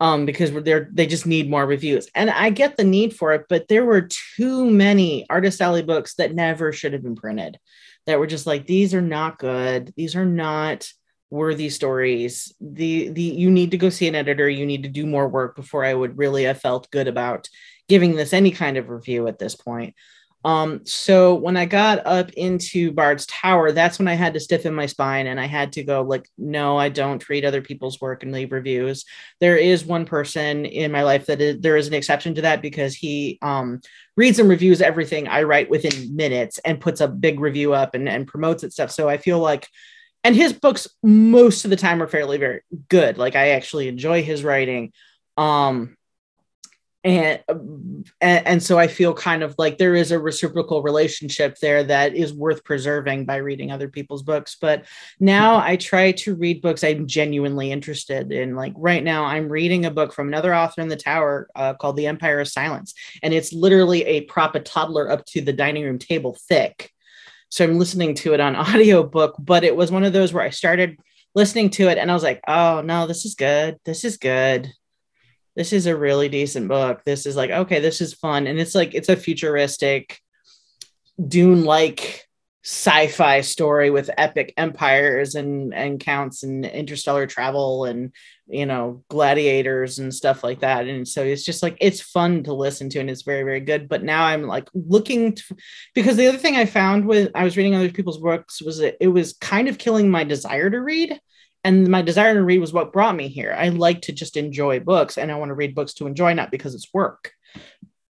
um, 0.00 0.26
because 0.26 0.52
they're. 0.52 0.88
They 0.92 1.06
just 1.06 1.26
need 1.26 1.50
more 1.50 1.66
reviews, 1.66 2.08
and 2.14 2.30
I 2.30 2.50
get 2.50 2.76
the 2.76 2.84
need 2.84 3.16
for 3.16 3.32
it. 3.32 3.46
But 3.48 3.68
there 3.68 3.84
were 3.84 4.08
too 4.36 4.70
many 4.70 5.26
artist 5.30 5.60
alley 5.60 5.82
books 5.82 6.14
that 6.14 6.34
never 6.34 6.72
should 6.72 6.92
have 6.92 7.02
been 7.02 7.16
printed. 7.16 7.58
That 8.06 8.18
were 8.18 8.26
just 8.26 8.46
like 8.46 8.66
these 8.66 8.94
are 8.94 9.02
not 9.02 9.38
good. 9.38 9.92
These 9.96 10.16
are 10.16 10.26
not 10.26 10.88
worthy 11.30 11.70
stories. 11.70 12.54
The 12.60 13.08
the 13.08 13.22
you 13.22 13.50
need 13.50 13.72
to 13.72 13.78
go 13.78 13.88
see 13.88 14.08
an 14.08 14.14
editor. 14.14 14.48
You 14.48 14.66
need 14.66 14.82
to 14.82 14.88
do 14.88 15.06
more 15.06 15.28
work 15.28 15.56
before 15.56 15.84
I 15.84 15.94
would 15.94 16.18
really 16.18 16.44
have 16.44 16.60
felt 16.60 16.90
good 16.90 17.08
about 17.08 17.48
giving 17.88 18.16
this 18.16 18.32
any 18.32 18.50
kind 18.50 18.76
of 18.76 18.88
review 18.88 19.28
at 19.28 19.38
this 19.38 19.54
point 19.54 19.94
Um, 20.46 20.86
so 20.86 21.34
when 21.34 21.56
I 21.56 21.64
got 21.64 22.06
up 22.06 22.30
into 22.34 22.92
Bard's 22.92 23.26
Tower, 23.26 23.72
that's 23.72 23.98
when 23.98 24.06
I 24.06 24.14
had 24.14 24.32
to 24.34 24.40
stiffen 24.40 24.76
my 24.76 24.86
spine 24.86 25.26
and 25.26 25.40
I 25.40 25.46
had 25.46 25.72
to 25.72 25.82
go 25.82 26.02
like, 26.02 26.30
no, 26.38 26.76
I 26.76 26.88
don't 26.88 27.28
read 27.28 27.44
other 27.44 27.60
people's 27.60 28.00
work 28.00 28.22
and 28.22 28.30
leave 28.30 28.52
reviews. 28.52 29.04
There 29.40 29.56
is 29.56 29.84
one 29.84 30.04
person 30.04 30.64
in 30.64 30.92
my 30.92 31.02
life 31.02 31.26
that 31.26 31.40
is, 31.40 31.60
there 31.60 31.76
is 31.76 31.88
an 31.88 31.94
exception 31.94 32.36
to 32.36 32.42
that 32.42 32.62
because 32.62 32.94
he 32.94 33.40
um, 33.42 33.80
reads 34.16 34.38
and 34.38 34.48
reviews 34.48 34.80
everything 34.80 35.26
I 35.26 35.42
write 35.42 35.68
within 35.68 36.14
minutes 36.14 36.58
and 36.58 36.80
puts 36.80 37.00
a 37.00 37.08
big 37.08 37.40
review 37.40 37.72
up 37.72 37.96
and, 37.96 38.08
and 38.08 38.24
promotes 38.24 38.62
it 38.62 38.72
stuff. 38.72 38.92
So 38.92 39.08
I 39.08 39.16
feel 39.16 39.40
like, 39.40 39.66
and 40.22 40.36
his 40.36 40.52
books 40.52 40.86
most 41.02 41.64
of 41.64 41.70
the 41.70 41.76
time 41.76 42.00
are 42.00 42.06
fairly 42.06 42.38
very 42.38 42.60
good. 42.88 43.18
Like 43.18 43.34
I 43.34 43.48
actually 43.48 43.88
enjoy 43.88 44.22
his 44.22 44.44
writing. 44.44 44.92
Um, 45.36 45.95
and, 47.06 47.40
and 48.20 48.46
and 48.46 48.62
so 48.62 48.78
i 48.78 48.88
feel 48.88 49.14
kind 49.14 49.44
of 49.44 49.54
like 49.58 49.78
there 49.78 49.94
is 49.94 50.10
a 50.10 50.18
reciprocal 50.18 50.82
relationship 50.82 51.56
there 51.60 51.84
that 51.84 52.16
is 52.16 52.34
worth 52.34 52.64
preserving 52.64 53.24
by 53.24 53.36
reading 53.36 53.70
other 53.70 53.88
people's 53.88 54.24
books. 54.24 54.56
But 54.60 54.86
now 55.20 55.58
i 55.58 55.76
try 55.76 56.12
to 56.12 56.34
read 56.34 56.62
books 56.62 56.82
i'm 56.82 57.06
genuinely 57.06 57.70
interested 57.70 58.32
in. 58.32 58.56
Like 58.56 58.72
right 58.76 59.04
now 59.04 59.24
i'm 59.24 59.48
reading 59.48 59.84
a 59.84 59.90
book 59.90 60.12
from 60.12 60.28
another 60.28 60.54
author 60.54 60.80
in 60.80 60.88
the 60.88 60.96
tower 60.96 61.48
uh, 61.54 61.74
called 61.74 61.96
the 61.96 62.08
empire 62.08 62.40
of 62.40 62.48
silence. 62.48 62.92
And 63.22 63.32
it's 63.32 63.52
literally 63.52 64.04
a 64.04 64.22
prop 64.22 64.54
a 64.56 64.60
toddler 64.60 65.08
up 65.10 65.24
to 65.26 65.40
the 65.40 65.52
dining 65.52 65.84
room 65.84 65.98
table 65.98 66.36
thick. 66.48 66.90
So 67.50 67.64
i'm 67.64 67.78
listening 67.78 68.14
to 68.16 68.34
it 68.34 68.40
on 68.40 68.56
audiobook 68.74 69.36
but 69.38 69.62
it 69.62 69.76
was 69.76 69.92
one 69.92 70.04
of 70.04 70.12
those 70.12 70.32
where 70.32 70.44
i 70.44 70.50
started 70.50 70.98
listening 71.36 71.70
to 71.70 71.88
it 71.88 71.98
and 71.98 72.10
i 72.10 72.14
was 72.14 72.22
like 72.24 72.40
oh 72.48 72.82
no 72.84 73.06
this 73.06 73.24
is 73.24 73.36
good. 73.36 73.78
This 73.84 74.04
is 74.04 74.16
good 74.16 74.72
this 75.56 75.72
is 75.72 75.86
a 75.86 75.96
really 75.96 76.28
decent 76.28 76.68
book. 76.68 77.02
This 77.04 77.26
is 77.26 77.34
like, 77.34 77.50
okay, 77.50 77.80
this 77.80 78.00
is 78.00 78.14
fun. 78.14 78.46
And 78.46 78.60
it's 78.60 78.74
like, 78.74 78.94
it's 78.94 79.08
a 79.08 79.16
futuristic, 79.16 80.20
Dune 81.28 81.64
like 81.64 82.26
sci-fi 82.66 83.42
story 83.42 83.90
with 83.90 84.10
epic 84.18 84.52
empires 84.56 85.36
and 85.36 85.72
and 85.72 86.00
counts 86.00 86.42
and 86.42 86.66
interstellar 86.66 87.24
travel 87.24 87.84
and 87.84 88.12
you 88.48 88.66
know 88.66 89.04
gladiators 89.08 90.00
and 90.00 90.12
stuff 90.12 90.42
like 90.42 90.58
that 90.58 90.88
and 90.88 91.06
so 91.06 91.22
it's 91.22 91.44
just 91.44 91.62
like 91.62 91.76
it's 91.80 92.00
fun 92.00 92.42
to 92.42 92.52
listen 92.52 92.88
to 92.90 92.98
and 92.98 93.08
it's 93.08 93.22
very 93.22 93.44
very 93.44 93.60
good 93.60 93.88
but 93.88 94.02
now 94.02 94.24
i'm 94.24 94.42
like 94.42 94.68
looking 94.74 95.32
to, 95.32 95.56
because 95.94 96.16
the 96.16 96.26
other 96.26 96.38
thing 96.38 96.56
i 96.56 96.66
found 96.66 97.06
with 97.06 97.30
i 97.36 97.44
was 97.44 97.56
reading 97.56 97.76
other 97.76 97.88
people's 97.88 98.18
books 98.18 98.60
was 98.60 98.78
that 98.78 98.96
it 99.00 99.08
was 99.08 99.34
kind 99.34 99.68
of 99.68 99.78
killing 99.78 100.10
my 100.10 100.24
desire 100.24 100.68
to 100.68 100.80
read 100.80 101.16
and 101.66 101.88
my 101.88 102.00
desire 102.00 102.34
to 102.34 102.44
read 102.44 102.60
was 102.60 102.72
what 102.72 102.92
brought 102.92 103.16
me 103.16 103.26
here. 103.26 103.52
I 103.58 103.70
like 103.70 104.02
to 104.02 104.12
just 104.12 104.36
enjoy 104.36 104.78
books 104.78 105.18
and 105.18 105.32
I 105.32 105.34
want 105.34 105.48
to 105.48 105.54
read 105.54 105.74
books 105.74 105.94
to 105.94 106.06
enjoy, 106.06 106.32
not 106.32 106.52
because 106.52 106.76
it's 106.76 106.94
work. 106.94 107.32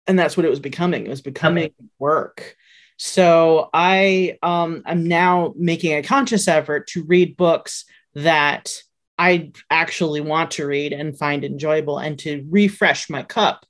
And 0.07 0.17
that's 0.17 0.35
what 0.35 0.45
it 0.47 0.49
was 0.49 0.59
becoming. 0.59 1.05
It 1.05 1.11
was 1.11 1.21
becoming 1.21 1.65
okay. 1.65 1.73
work. 1.99 2.55
So 2.97 3.69
I 3.71 4.39
um 4.41 4.81
I'm 4.87 5.07
now 5.07 5.53
making 5.55 5.93
a 5.93 6.01
conscious 6.01 6.47
effort 6.47 6.87
to 6.87 7.03
read 7.03 7.37
books 7.37 7.85
that 8.15 8.75
I 9.19 9.51
actually 9.69 10.21
want 10.21 10.51
to 10.51 10.65
read 10.65 10.91
and 10.91 11.17
find 11.17 11.45
enjoyable 11.45 11.99
and 11.99 12.17
to 12.19 12.47
refresh 12.49 13.07
my 13.07 13.21
cup 13.21 13.67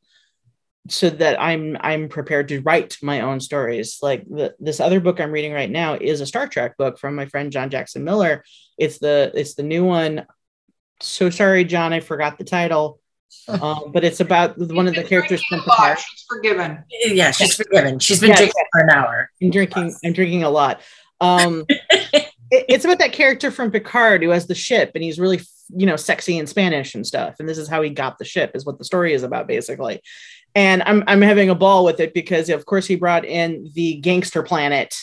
so 0.89 1.09
that 1.09 1.41
I'm 1.41 1.77
I'm 1.79 2.09
prepared 2.09 2.49
to 2.49 2.61
write 2.61 2.97
my 3.01 3.21
own 3.21 3.39
stories. 3.39 3.99
Like 4.01 4.25
the, 4.25 4.53
this 4.59 4.79
other 4.79 4.99
book 4.99 5.21
I'm 5.21 5.31
reading 5.31 5.53
right 5.53 5.69
now 5.69 5.93
is 5.93 6.21
a 6.21 6.25
Star 6.25 6.47
Trek 6.47 6.77
book 6.77 6.99
from 6.99 7.15
my 7.15 7.25
friend 7.25 7.51
John 7.51 7.69
Jackson 7.69 8.03
Miller. 8.03 8.43
It's 8.77 8.97
the 8.99 9.31
it's 9.33 9.53
the 9.53 9.63
new 9.63 9.85
one. 9.85 10.25
So 10.99 11.29
sorry, 11.29 11.63
John, 11.63 11.93
I 11.93 11.99
forgot 11.99 12.37
the 12.37 12.43
title. 12.43 12.99
Um, 13.47 13.91
but 13.91 14.03
it's 14.03 14.19
about 14.19 14.57
one 14.57 14.87
of 14.87 14.93
the 14.95 15.03
characters 15.03 15.43
from 15.45 15.61
Picard. 15.61 15.97
She's 15.99 16.25
forgiven. 16.29 16.83
Yeah, 17.05 17.31
she's 17.31 17.55
forgiven. 17.55 17.99
She's 17.99 18.19
been 18.19 18.29
yeah, 18.29 18.37
drinking 18.37 18.53
yeah. 18.57 18.63
for 18.71 18.87
an 18.87 18.89
hour. 18.91 19.31
I'm 19.41 19.49
drinking. 19.49 19.95
I'm 20.05 20.13
drinking 20.13 20.43
a 20.43 20.49
lot. 20.49 20.81
Um, 21.19 21.65
it, 21.69 22.29
it's 22.51 22.85
about 22.85 22.99
that 22.99 23.11
character 23.11 23.49
from 23.49 23.71
Picard 23.71 24.21
who 24.21 24.29
has 24.29 24.45
the 24.45 24.55
ship, 24.55 24.91
and 24.93 25.03
he's 25.03 25.19
really, 25.19 25.41
you 25.75 25.85
know, 25.87 25.95
sexy 25.95 26.37
in 26.37 26.45
Spanish 26.45 26.93
and 26.93 27.07
stuff. 27.07 27.37
And 27.39 27.49
this 27.49 27.57
is 27.57 27.67
how 27.67 27.81
he 27.81 27.89
got 27.89 28.19
the 28.19 28.25
ship, 28.25 28.51
is 28.53 28.65
what 28.65 28.77
the 28.77 28.85
story 28.85 29.13
is 29.13 29.23
about, 29.23 29.47
basically 29.47 30.01
and 30.55 30.83
I'm 30.83 31.03
I'm 31.07 31.21
having 31.21 31.49
a 31.49 31.55
ball 31.55 31.85
with 31.85 31.99
it 31.99 32.13
because 32.13 32.49
of 32.49 32.65
course 32.65 32.85
he 32.85 32.95
brought 32.95 33.25
in 33.25 33.69
the 33.73 33.95
gangster 33.95 34.43
planet 34.43 34.95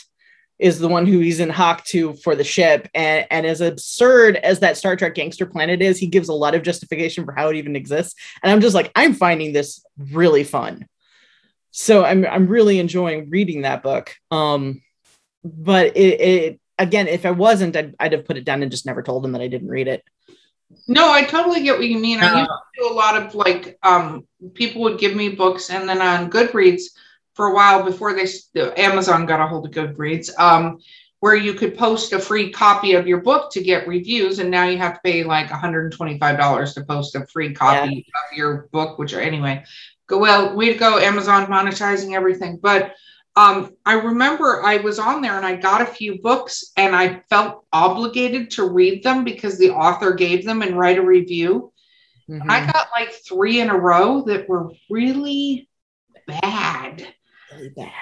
is 0.60 0.78
the 0.78 0.88
one 0.88 1.06
who 1.06 1.18
he's 1.18 1.40
in 1.40 1.48
hock 1.48 1.84
to 1.86 2.12
for 2.14 2.36
the 2.36 2.44
ship. 2.44 2.88
And 2.94 3.26
and 3.30 3.46
as 3.46 3.60
absurd 3.60 4.36
as 4.36 4.60
that 4.60 4.76
Star 4.76 4.94
Trek 4.94 5.14
gangster 5.14 5.46
planet 5.46 5.82
is 5.82 5.98
he 5.98 6.06
gives 6.06 6.28
a 6.28 6.34
lot 6.34 6.54
of 6.54 6.62
justification 6.62 7.24
for 7.24 7.32
how 7.32 7.48
it 7.48 7.56
even 7.56 7.74
exists. 7.74 8.14
And 8.42 8.52
I'm 8.52 8.60
just 8.60 8.74
like 8.74 8.92
I'm 8.94 9.14
finding 9.14 9.52
this 9.52 9.82
really 9.98 10.44
fun. 10.44 10.86
So 11.70 12.04
I'm 12.04 12.26
I'm 12.26 12.46
really 12.46 12.78
enjoying 12.78 13.30
reading 13.30 13.62
that 13.62 13.82
book. 13.82 14.14
Um 14.30 14.82
but 15.42 15.96
it, 15.96 16.20
it 16.20 16.60
again 16.78 17.08
if 17.08 17.24
I 17.24 17.30
wasn't 17.30 17.76
I'd, 17.76 17.94
I'd 17.98 18.12
have 18.12 18.26
put 18.26 18.36
it 18.36 18.44
down 18.44 18.62
and 18.62 18.70
just 18.70 18.86
never 18.86 19.02
told 19.02 19.24
him 19.24 19.32
that 19.32 19.42
I 19.42 19.48
didn't 19.48 19.68
read 19.68 19.88
it 19.88 20.04
no, 20.86 21.10
I 21.10 21.24
totally 21.24 21.62
get 21.62 21.78
what 21.78 21.86
you 21.86 21.98
mean. 21.98 22.20
I 22.20 22.40
used 22.40 22.50
to 22.50 22.82
do 22.82 22.92
a 22.92 22.94
lot 22.94 23.20
of 23.20 23.34
like 23.34 23.78
um, 23.82 24.26
people 24.54 24.82
would 24.82 24.98
give 24.98 25.16
me 25.16 25.30
books, 25.30 25.70
and 25.70 25.88
then 25.88 26.00
on 26.00 26.30
Goodreads 26.30 26.82
for 27.34 27.46
a 27.46 27.54
while 27.54 27.84
before 27.84 28.14
they 28.14 28.26
Amazon 28.76 29.26
got 29.26 29.40
a 29.40 29.46
hold 29.46 29.66
of 29.66 29.72
Goodreads, 29.72 30.30
um, 30.38 30.78
where 31.20 31.34
you 31.34 31.54
could 31.54 31.76
post 31.76 32.12
a 32.12 32.18
free 32.18 32.50
copy 32.50 32.94
of 32.94 33.06
your 33.06 33.20
book 33.20 33.50
to 33.52 33.62
get 33.62 33.88
reviews, 33.88 34.38
and 34.38 34.50
now 34.50 34.64
you 34.64 34.78
have 34.78 34.94
to 34.94 35.00
pay 35.04 35.24
like 35.24 35.48
$125 35.48 36.74
to 36.74 36.84
post 36.84 37.16
a 37.16 37.26
free 37.26 37.52
copy 37.52 38.06
yeah. 38.06 38.30
of 38.30 38.36
your 38.36 38.68
book. 38.72 38.98
Which 38.98 39.12
are, 39.12 39.20
anyway, 39.20 39.64
go 40.06 40.18
well, 40.18 40.54
we'd 40.54 40.78
go, 40.78 40.98
Amazon 40.98 41.46
monetizing 41.46 42.14
everything, 42.14 42.58
but 42.62 42.94
um, 43.36 43.74
I 43.86 43.94
remember 43.94 44.62
I 44.62 44.78
was 44.78 44.98
on 44.98 45.22
there 45.22 45.36
and 45.36 45.46
I 45.46 45.56
got 45.56 45.82
a 45.82 45.86
few 45.86 46.20
books 46.20 46.72
and 46.76 46.94
I 46.94 47.22
felt 47.30 47.64
obligated 47.72 48.50
to 48.52 48.68
read 48.68 49.02
them 49.02 49.24
because 49.24 49.58
the 49.58 49.70
author 49.70 50.12
gave 50.12 50.44
them 50.44 50.62
and 50.62 50.76
write 50.76 50.98
a 50.98 51.02
review. 51.02 51.72
Mm-hmm. 52.28 52.50
I 52.50 52.66
got 52.66 52.88
like 52.92 53.12
three 53.12 53.60
in 53.60 53.70
a 53.70 53.78
row 53.78 54.22
that 54.22 54.48
were 54.48 54.72
really 54.90 55.68
bad. 56.26 57.06
Really 57.52 57.70
bad. 57.70 57.92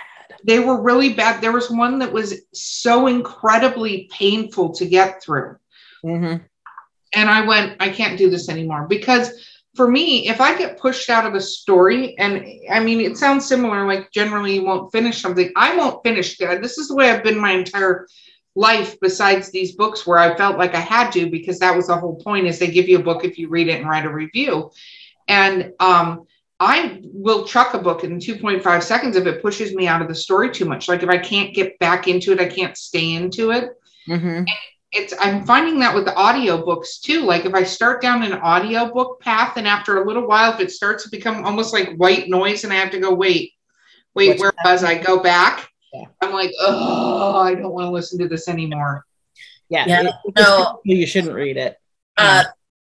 They 0.45 0.61
were 0.61 0.81
really 0.81 1.13
bad. 1.13 1.41
There 1.41 1.53
was 1.53 1.71
one 1.71 1.99
that 1.99 2.13
was 2.13 2.43
so 2.53 3.07
incredibly 3.07 4.09
painful 4.13 4.75
to 4.75 4.87
get 4.87 5.23
through. 5.23 5.57
Mm-hmm. 6.05 6.45
And 7.15 7.31
I 7.31 7.47
went, 7.47 7.77
I 7.81 7.89
can't 7.89 8.19
do 8.19 8.31
this 8.31 8.49
anymore 8.49 8.87
because 8.89 9.33
for 9.75 9.89
me, 9.89 10.29
if 10.29 10.41
I 10.41 10.57
get 10.57 10.79
pushed 10.79 11.11
out 11.11 11.27
of 11.27 11.35
a 11.35 11.41
story, 11.41 12.17
and 12.19 12.45
I 12.71 12.81
mean, 12.81 13.01
it 13.01 13.17
sounds 13.17 13.47
similar, 13.47 13.87
like 13.87 14.11
generally 14.11 14.55
you 14.55 14.65
won't 14.65 14.93
finish 14.93 15.21
something. 15.21 15.53
I 15.57 15.77
won't 15.77 16.03
finish. 16.03 16.37
This 16.37 16.79
is 16.79 16.89
the 16.89 16.95
way 16.95 17.11
I've 17.11 17.23
been 17.23 17.39
my 17.39 17.53
entire 17.53 18.07
life, 18.55 18.99
besides 19.01 19.51
these 19.51 19.77
books 19.77 20.07
where 20.07 20.19
I 20.19 20.37
felt 20.37 20.59
like 20.59 20.75
I 20.75 20.81
had 20.81 21.11
to, 21.13 21.31
because 21.31 21.59
that 21.61 21.77
was 21.77 21.87
the 21.87 21.97
whole 21.97 22.17
point 22.17 22.47
is 22.47 22.59
they 22.59 22.71
give 22.71 22.89
you 22.89 22.99
a 22.99 23.03
book 23.03 23.25
if 23.25 23.39
you 23.39 23.49
read 23.49 23.69
it 23.69 23.81
and 23.81 23.89
write 23.89 24.05
a 24.05 24.13
review. 24.13 24.71
And 25.29 25.73
um, 25.79 26.27
I 26.59 27.01
will 27.05 27.45
chuck 27.45 27.75
a 27.75 27.79
book 27.79 28.03
in 28.03 28.19
2.5 28.19 28.83
seconds 28.83 29.17
if 29.17 29.27
it 29.27 29.43
pushes 29.43 29.75
me 29.75 29.87
out 29.87 30.03
of 30.03 30.09
the 30.09 30.15
story 30.15 30.51
too 30.51 30.65
much. 30.65 30.89
Like 30.89 31.03
if 31.03 31.09
I 31.09 31.19
can't 31.19 31.55
get 31.55 31.79
back 31.79 32.09
into 32.09 32.33
it, 32.33 32.41
I 32.41 32.47
can't 32.47 32.77
stay 32.77 33.15
into 33.15 33.53
it. 33.53 33.71
Mm-hmm 34.09 34.45
it's 34.92 35.12
i'm 35.21 35.45
finding 35.45 35.78
that 35.78 35.95
with 35.95 36.04
the 36.04 36.12
audiobooks 36.12 37.00
too 37.00 37.23
like 37.23 37.45
if 37.45 37.54
i 37.54 37.62
start 37.62 38.00
down 38.00 38.23
an 38.23 38.33
audiobook 38.33 39.21
path 39.21 39.57
and 39.57 39.68
after 39.68 40.02
a 40.02 40.07
little 40.07 40.26
while 40.26 40.52
if 40.52 40.61
it 40.61 40.71
starts 40.71 41.04
to 41.04 41.11
become 41.11 41.45
almost 41.45 41.73
like 41.73 41.95
white 41.97 42.28
noise 42.28 42.64
and 42.64 42.73
i 42.73 42.76
have 42.76 42.90
to 42.90 42.99
go 43.00 43.12
wait 43.12 43.52
wait 44.14 44.28
What's 44.30 44.40
where 44.40 44.52
that? 44.64 44.73
was 44.73 44.85
i? 44.85 44.97
Go 44.97 45.23
back? 45.23 45.68
Yeah. 45.92 46.07
i'm 46.23 46.33
like 46.33 46.52
oh 46.61 47.37
i 47.37 47.54
don't 47.54 47.73
want 47.73 47.87
to 47.87 47.90
listen 47.90 48.18
to 48.21 48.28
this 48.28 48.49
anymore. 48.49 49.04
Yeah, 49.71 49.85
yeah 49.87 50.11
no. 50.37 50.80
you 50.85 51.07
shouldn't 51.07 51.35
read 51.35 51.59
it. 51.59 51.76
Uh, 52.16 52.45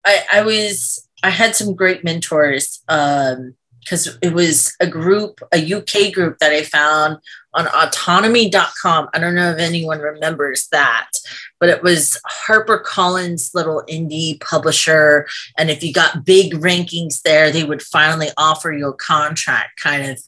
I, 0.04 0.24
I 0.34 0.42
was 0.42 1.08
i 1.22 1.30
had 1.30 1.56
some 1.56 1.74
great 1.74 2.04
mentors 2.04 2.82
um 2.88 3.54
because 3.88 4.18
it 4.21 4.35
was 4.35 4.76
a 4.80 4.87
group, 4.87 5.40
a 5.50 5.73
UK 5.73 6.12
group 6.12 6.38
that 6.40 6.52
I 6.52 6.62
found 6.62 7.16
on 7.54 7.64
authonomy.com. 7.64 9.09
I 9.14 9.18
don't 9.18 9.35
know 9.35 9.52
if 9.52 9.59
anyone 9.59 10.00
remembers 10.00 10.68
that, 10.73 11.11
but 11.59 11.71
it 11.71 11.83
was 11.83 12.21
HarperCollins' 12.47 13.54
little 13.54 13.83
indie 13.88 14.38
publisher. 14.42 15.26
And 15.57 15.71
if 15.71 15.83
you 15.83 15.95
got 15.95 16.26
big 16.26 16.52
rankings 16.52 17.23
there, 17.23 17.50
they 17.50 17.64
would 17.64 17.80
finally 17.80 18.28
offer 18.37 18.73
you 18.73 18.88
a 18.88 18.95
contract, 18.95 19.80
kind 19.80 20.11
of 20.11 20.21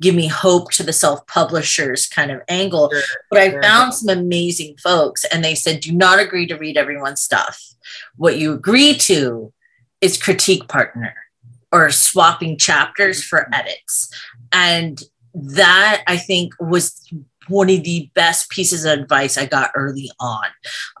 give 0.00 0.14
me 0.14 0.28
hope 0.28 0.70
to 0.72 0.84
the 0.84 0.92
self 0.92 1.26
publishers 1.26 2.06
kind 2.06 2.30
of 2.30 2.40
angle. 2.48 2.88
Sure, 2.90 3.02
but 3.30 3.40
I 3.40 3.60
found 3.60 3.94
some 3.94 4.16
amazing 4.16 4.76
folks, 4.76 5.24
and 5.24 5.44
they 5.44 5.56
said, 5.56 5.80
do 5.80 5.90
not 5.90 6.20
agree 6.20 6.46
to 6.46 6.54
read 6.54 6.76
everyone's 6.76 7.20
stuff. 7.20 7.60
What 8.14 8.38
you 8.38 8.52
agree 8.52 8.94
to 8.94 9.52
is 10.00 10.22
critique 10.22 10.68
partner 10.68 11.16
or 11.72 11.90
swapping 11.90 12.56
chapters 12.56 13.22
for 13.22 13.48
edits. 13.54 14.12
And 14.52 15.00
that 15.34 16.02
I 16.06 16.16
think 16.16 16.54
was 16.58 17.06
one 17.48 17.70
of 17.70 17.84
the 17.84 18.10
best 18.14 18.50
pieces 18.50 18.84
of 18.84 18.98
advice 18.98 19.38
I 19.38 19.46
got 19.46 19.70
early 19.74 20.10
on. 20.20 20.46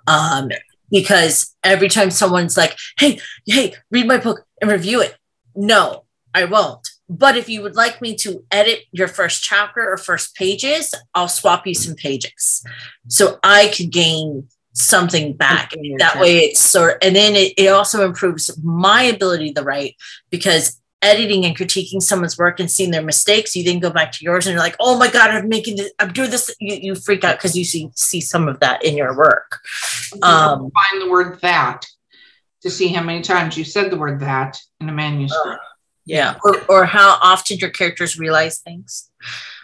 Um, 0.06 0.50
because 0.90 1.54
every 1.62 1.88
time 1.88 2.10
someone's 2.10 2.56
like, 2.56 2.76
hey, 2.98 3.20
hey, 3.46 3.74
read 3.90 4.06
my 4.06 4.18
book 4.18 4.44
and 4.60 4.70
review 4.70 5.02
it. 5.02 5.16
No, 5.54 6.04
I 6.34 6.44
won't. 6.44 6.88
But 7.10 7.36
if 7.36 7.48
you 7.48 7.62
would 7.62 7.74
like 7.74 8.02
me 8.02 8.14
to 8.16 8.44
edit 8.50 8.80
your 8.92 9.08
first 9.08 9.42
chapter 9.42 9.80
or 9.80 9.96
first 9.96 10.34
pages, 10.34 10.94
I'll 11.14 11.28
swap 11.28 11.66
you 11.66 11.74
some 11.74 11.94
pages 11.94 12.64
so 13.06 13.38
I 13.42 13.72
could 13.74 13.90
gain 13.90 14.48
something 14.80 15.34
back. 15.34 15.72
That 15.98 16.18
way 16.18 16.38
it's 16.38 16.60
sort 16.60 16.98
and 17.02 17.14
then 17.14 17.34
it, 17.34 17.54
it 17.56 17.68
also 17.68 18.04
improves 18.04 18.56
my 18.62 19.02
ability 19.02 19.52
to 19.54 19.62
write 19.62 19.96
because 20.30 20.80
editing 21.02 21.44
and 21.44 21.56
critiquing 21.56 22.02
someone's 22.02 22.36
work 22.36 22.58
and 22.58 22.70
seeing 22.70 22.90
their 22.90 23.02
mistakes, 23.02 23.54
you 23.54 23.62
then 23.62 23.78
go 23.78 23.90
back 23.90 24.12
to 24.12 24.24
yours 24.24 24.46
and 24.46 24.54
you're 24.54 24.62
like, 24.62 24.76
oh 24.80 24.98
my 24.98 25.08
God, 25.08 25.30
I'm 25.30 25.48
making 25.48 25.76
this, 25.76 25.92
I'm 25.98 26.12
doing 26.12 26.30
this. 26.30 26.54
You, 26.60 26.74
you 26.74 26.94
freak 26.94 27.24
out 27.24 27.36
because 27.36 27.56
you 27.56 27.64
see 27.64 27.90
see 27.94 28.20
some 28.20 28.48
of 28.48 28.60
that 28.60 28.84
in 28.84 28.96
your 28.96 29.16
work. 29.16 29.60
Um, 30.22 30.70
Find 30.70 31.02
the 31.02 31.10
word 31.10 31.40
that 31.42 31.86
to 32.62 32.70
see 32.70 32.88
how 32.88 33.02
many 33.02 33.22
times 33.22 33.56
you 33.56 33.64
said 33.64 33.90
the 33.90 33.96
word 33.96 34.20
that 34.20 34.60
in 34.80 34.88
a 34.88 34.92
manuscript. 34.92 35.60
yeah. 36.04 36.36
Or, 36.44 36.60
or 36.68 36.84
how 36.84 37.18
often 37.22 37.58
your 37.58 37.70
characters 37.70 38.18
realize 38.18 38.58
things. 38.58 39.10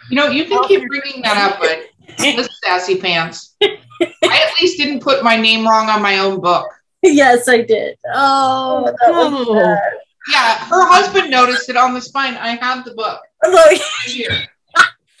You 0.09 0.15
know, 0.15 0.27
you 0.27 0.45
can 0.45 0.63
keep 0.67 0.87
bringing 0.87 1.21
that 1.23 1.37
up, 1.37 1.59
but 1.59 1.89
listen, 2.19 2.53
sassy 2.63 2.97
pants. 2.97 3.55
I 4.01 4.07
at 4.21 4.61
least 4.61 4.77
didn't 4.77 5.01
put 5.01 5.23
my 5.23 5.35
name 5.35 5.67
wrong 5.67 5.89
on 5.89 6.01
my 6.01 6.19
own 6.19 6.41
book. 6.41 6.67
yes, 7.03 7.47
I 7.47 7.61
did. 7.61 7.97
Oh, 8.13 8.85
oh 8.87 8.95
that 8.99 9.11
was 9.11 9.47
Oh. 9.49 9.77
Yeah, 10.31 10.57
her 10.65 10.87
husband 10.87 11.29
noticed 11.29 11.69
it 11.69 11.77
on 11.77 11.93
the 11.93 12.01
spine. 12.01 12.33
I 12.33 12.55
have 12.55 12.83
the 12.83 12.95
book 12.95 13.21
Although, 13.43 13.57
right 13.57 13.79
here. 14.05 14.47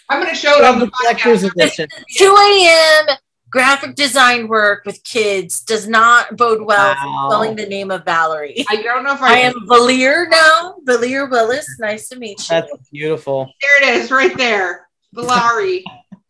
I'm 0.09 0.19
going 0.21 0.33
to 0.33 0.39
show 0.39 0.57
it 0.57 0.61
Love 0.63 0.75
on 0.75 0.79
the 0.79 0.85
the 0.87 0.91
collector's 0.91 1.43
edition. 1.43 1.87
2 2.17 2.25
a.m. 2.25 3.15
graphic 3.51 3.95
design 3.95 4.47
work 4.47 4.83
with 4.85 5.03
kids 5.03 5.61
does 5.61 5.87
not 5.87 6.35
bode 6.37 6.61
well 6.65 6.95
Wow. 6.95 7.27
for 7.29 7.31
spelling 7.33 7.55
the 7.55 7.65
name 7.67 7.91
of 7.91 8.03
Valerie. 8.03 8.65
I 8.69 8.81
don't 8.81 9.03
know 9.03 9.13
if 9.13 9.21
I 9.21 9.35
I, 9.35 9.37
am 9.39 9.53
Valier 9.67 10.27
now. 10.29 10.75
Valier 10.87 11.29
Willis. 11.29 11.67
Nice 11.79 12.09
to 12.09 12.17
meet 12.17 12.39
you. 12.39 12.45
That's 12.49 12.71
beautiful. 12.91 13.51
There 13.61 13.83
it 13.83 14.01
is, 14.01 14.09
right 14.11 14.35
there. 14.35 14.87
Valerie. 15.13 15.83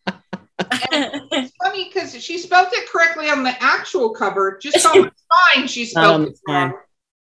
It's 0.08 0.88
funny 0.90 1.25
because 1.96 2.22
she 2.24 2.38
spelled 2.38 2.68
it 2.74 2.90
correctly 2.90 3.30
on 3.30 3.44
the 3.44 3.54
actual 3.64 4.12
cover. 4.12 4.60
Just 4.62 4.86
on 4.86 5.02
the 5.04 5.12
spine, 5.54 5.68
she 5.68 5.86
spelled 5.86 6.22
the 6.28 6.28
it 6.32 6.40
wrong. 6.48 6.74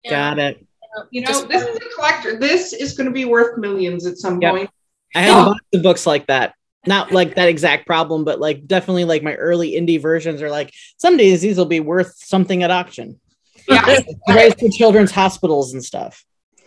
Yeah. 0.02 0.10
Got 0.10 0.38
it. 0.38 0.66
You 1.10 1.22
know, 1.22 1.28
Just- 1.28 1.48
this 1.48 1.62
is 1.62 1.76
a 1.76 1.94
collector. 1.96 2.38
This 2.38 2.72
is 2.72 2.96
going 2.96 3.06
to 3.06 3.12
be 3.12 3.24
worth 3.24 3.58
millions 3.58 4.06
at 4.06 4.18
some 4.18 4.40
Yep. 4.40 4.50
point. 4.52 4.70
I 5.14 5.20
have 5.22 5.46
lots 5.46 5.60
of 5.72 5.82
books 5.82 6.06
like 6.06 6.26
that. 6.26 6.54
Not 6.86 7.12
like 7.12 7.36
that 7.36 7.48
exact 7.48 7.86
problem, 7.86 8.24
but 8.24 8.40
like 8.40 8.66
definitely 8.66 9.04
like 9.04 9.22
my 9.22 9.34
early 9.34 9.72
indie 9.72 10.00
versions 10.00 10.42
are 10.42 10.50
like 10.50 10.72
some 10.98 11.16
days 11.16 11.40
these 11.40 11.56
will 11.56 11.64
be 11.64 11.80
worth 11.80 12.14
something 12.16 12.62
at 12.62 12.70
auction. 12.70 13.18
Yeah. 13.68 14.00
Raised 14.28 14.60
for 14.60 14.68
children's 14.68 15.10
hospitals 15.10 15.72
and 15.72 15.82
stuff. 15.82 16.24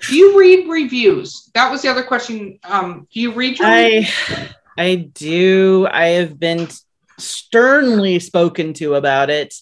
do 0.09 0.15
you 0.15 0.39
read 0.39 0.67
reviews? 0.67 1.51
That 1.53 1.69
was 1.69 1.83
the 1.83 1.89
other 1.89 2.03
question. 2.03 2.57
Um, 2.63 3.07
do 3.13 3.19
you 3.19 3.31
read 3.31 3.59
your 3.59 3.67
I 3.67 4.09
I 4.77 4.95
do. 4.95 5.87
I 5.91 6.07
have 6.07 6.39
been 6.39 6.67
sternly 7.17 8.19
spoken 8.19 8.73
to 8.73 8.95
about 8.95 9.29
it 9.29 9.53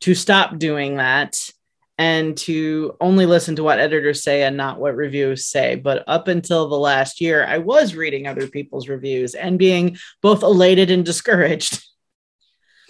to 0.00 0.14
stop 0.14 0.58
doing 0.58 0.96
that 0.96 1.50
and 1.96 2.36
to 2.36 2.96
only 3.00 3.24
listen 3.26 3.56
to 3.56 3.62
what 3.62 3.78
editors 3.78 4.22
say 4.22 4.42
and 4.42 4.56
not 4.56 4.80
what 4.80 4.96
reviews 4.96 5.46
say. 5.46 5.76
But 5.76 6.02
up 6.08 6.28
until 6.28 6.68
the 6.68 6.78
last 6.78 7.20
year, 7.20 7.44
I 7.44 7.58
was 7.58 7.94
reading 7.94 8.26
other 8.26 8.48
people's 8.48 8.88
reviews 8.88 9.34
and 9.34 9.58
being 9.58 9.96
both 10.20 10.42
elated 10.42 10.90
and 10.90 11.04
discouraged. 11.04 11.82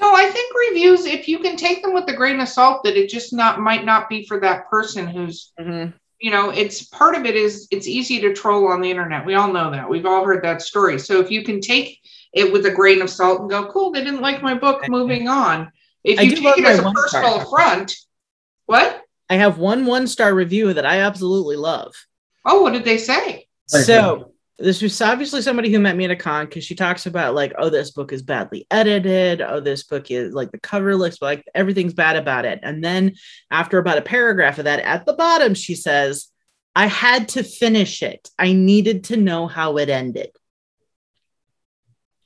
No, 0.00 0.12
I 0.12 0.28
think 0.28 0.52
reviews, 0.70 1.06
if 1.06 1.28
you 1.28 1.38
can 1.38 1.56
take 1.56 1.80
them 1.80 1.94
with 1.94 2.06
a 2.10 2.12
grain 2.12 2.40
of 2.40 2.48
salt, 2.48 2.82
that 2.82 2.96
it 2.96 3.08
just 3.08 3.32
not 3.32 3.60
might 3.60 3.84
not 3.84 4.08
be 4.08 4.26
for 4.26 4.40
that 4.40 4.68
person 4.68 5.06
who's, 5.06 5.52
mm-hmm. 5.58 5.96
You 6.24 6.30
know, 6.30 6.48
it's 6.48 6.84
part 6.84 7.14
of 7.14 7.26
it 7.26 7.36
is 7.36 7.68
it's 7.70 7.86
easy 7.86 8.18
to 8.18 8.32
troll 8.32 8.68
on 8.68 8.80
the 8.80 8.90
internet. 8.90 9.26
We 9.26 9.34
all 9.34 9.52
know 9.52 9.70
that. 9.70 9.86
We've 9.86 10.06
all 10.06 10.24
heard 10.24 10.42
that 10.42 10.62
story. 10.62 10.98
So 10.98 11.20
if 11.20 11.30
you 11.30 11.44
can 11.44 11.60
take 11.60 12.00
it 12.32 12.50
with 12.50 12.64
a 12.64 12.70
grain 12.70 13.02
of 13.02 13.10
salt 13.10 13.42
and 13.42 13.50
go, 13.50 13.70
cool, 13.70 13.90
they 13.90 14.02
didn't 14.02 14.22
like 14.22 14.42
my 14.42 14.54
book, 14.54 14.88
moving 14.88 15.28
on. 15.28 15.70
If 16.02 16.22
you 16.22 16.34
take 16.34 16.56
it 16.56 16.64
as 16.64 16.78
a 16.78 16.90
personal 16.90 17.42
affront, 17.42 17.94
what? 18.64 19.02
I 19.28 19.34
have 19.34 19.58
one 19.58 19.84
one 19.84 20.06
star 20.06 20.34
review 20.34 20.72
that 20.72 20.86
I 20.86 21.00
absolutely 21.00 21.56
love. 21.56 21.94
Oh, 22.46 22.62
what 22.62 22.72
did 22.72 22.86
they 22.86 22.96
say? 22.96 23.46
So 23.66 24.32
this 24.58 24.82
was 24.82 25.00
obviously 25.00 25.42
somebody 25.42 25.72
who 25.72 25.80
met 25.80 25.96
me 25.96 26.04
at 26.04 26.12
a 26.12 26.16
con 26.16 26.46
because 26.46 26.64
she 26.64 26.76
talks 26.76 27.06
about 27.06 27.34
like, 27.34 27.52
oh, 27.58 27.70
this 27.70 27.90
book 27.90 28.12
is 28.12 28.22
badly 28.22 28.66
edited. 28.70 29.40
Oh, 29.40 29.60
this 29.60 29.82
book 29.82 30.10
is 30.10 30.32
like 30.32 30.52
the 30.52 30.60
cover 30.60 30.94
looks 30.94 31.20
like 31.20 31.44
everything's 31.54 31.94
bad 31.94 32.16
about 32.16 32.44
it. 32.44 32.60
And 32.62 32.82
then 32.82 33.14
after 33.50 33.78
about 33.78 33.98
a 33.98 34.02
paragraph 34.02 34.58
of 34.58 34.64
that, 34.64 34.80
at 34.80 35.06
the 35.06 35.12
bottom, 35.14 35.54
she 35.54 35.74
says, 35.74 36.28
I 36.76 36.86
had 36.86 37.28
to 37.30 37.42
finish 37.42 38.02
it. 38.02 38.30
I 38.38 38.52
needed 38.52 39.04
to 39.04 39.16
know 39.16 39.48
how 39.48 39.76
it 39.78 39.88
ended. 39.88 40.30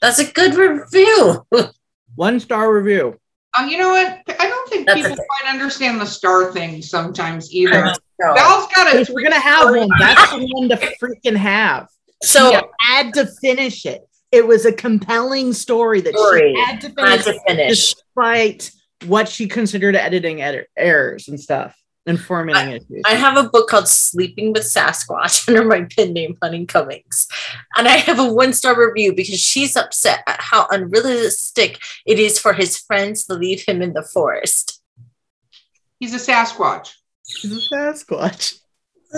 That's 0.01 0.19
a 0.19 0.31
good 0.31 0.55
review. 0.55 1.47
One 2.14 2.41
star 2.41 2.73
review. 2.73 3.19
Um, 3.59 3.69
you 3.69 3.79
know 3.79 3.91
what? 3.91 4.23
I 4.38 4.49
don't 4.49 4.69
think 4.69 4.87
That's 4.87 5.01
people 5.01 5.12
okay. 5.12 5.23
quite 5.41 5.53
understand 5.53 6.01
the 6.01 6.07
star 6.07 6.53
thing 6.53 6.83
sometimes 6.83 7.53
either. 7.53 7.95
Val's 8.21 8.69
got 8.75 8.95
a 8.95 9.01
If 9.01 9.09
we're 9.09 9.23
gonna 9.23 9.41
have 9.41 9.75
one, 9.75 9.88
that's 9.99 10.33
the 10.33 10.47
one 10.53 10.69
to 10.69 10.77
freaking 11.01 11.37
have. 11.37 11.88
So 12.23 12.51
Yeah. 12.51 12.63
Had 12.89 13.15
to 13.15 13.27
finish 13.41 13.85
it. 13.87 14.03
It 14.33 14.47
was 14.47 14.65
a 14.67 14.73
compelling 14.73 15.53
story 15.53 16.01
that 16.03 16.15
Story. 16.17 16.55
she 16.55 16.61
had 16.61 16.81
to 16.83 16.89
had 16.89 16.97
finish 16.97 17.25
to 17.25 17.41
finish. 17.47 17.69
despite 17.95 18.71
what 19.07 19.29
she 19.29 19.47
considered 19.49 19.95
editing 19.97 20.43
ed- 20.43 20.67
errors 20.77 21.29
and 21.29 21.41
stuff 21.41 21.75
and 22.07 22.21
formatting 22.21 22.75
issues. 22.75 23.03
I 23.07 23.15
have 23.15 23.37
a 23.37 23.49
book 23.49 23.69
called 23.69 23.87
Sleeping 23.89 24.53
with 24.53 24.65
Sasquatch 24.65 25.47
under 25.49 25.65
my 25.65 25.87
pen 25.97 26.13
name 26.13 26.37
Honey 26.43 26.67
Cummings. 26.67 27.29
And 27.77 27.87
I 27.89 27.99
have 27.99 28.19
a 28.19 28.33
one 28.33 28.53
star 28.53 28.79
review 28.79 29.15
because 29.15 29.39
she's 29.41 29.77
upset 29.77 30.23
at 30.27 30.41
how 30.41 30.67
unrealistic 30.71 31.79
it 32.07 32.19
is 32.19 32.39
for 32.39 32.53
his 32.55 32.77
friends 32.77 33.25
to 33.27 33.35
leave 33.35 33.63
him 33.67 33.81
in 33.83 33.93
the 33.93 34.03
forest. 34.03 34.83
He's 36.01 36.15
a 36.15 36.33
Sasquatch. 36.33 36.93
She's 37.27 37.53
a 37.53 37.75
Sasquatch. 37.75 38.59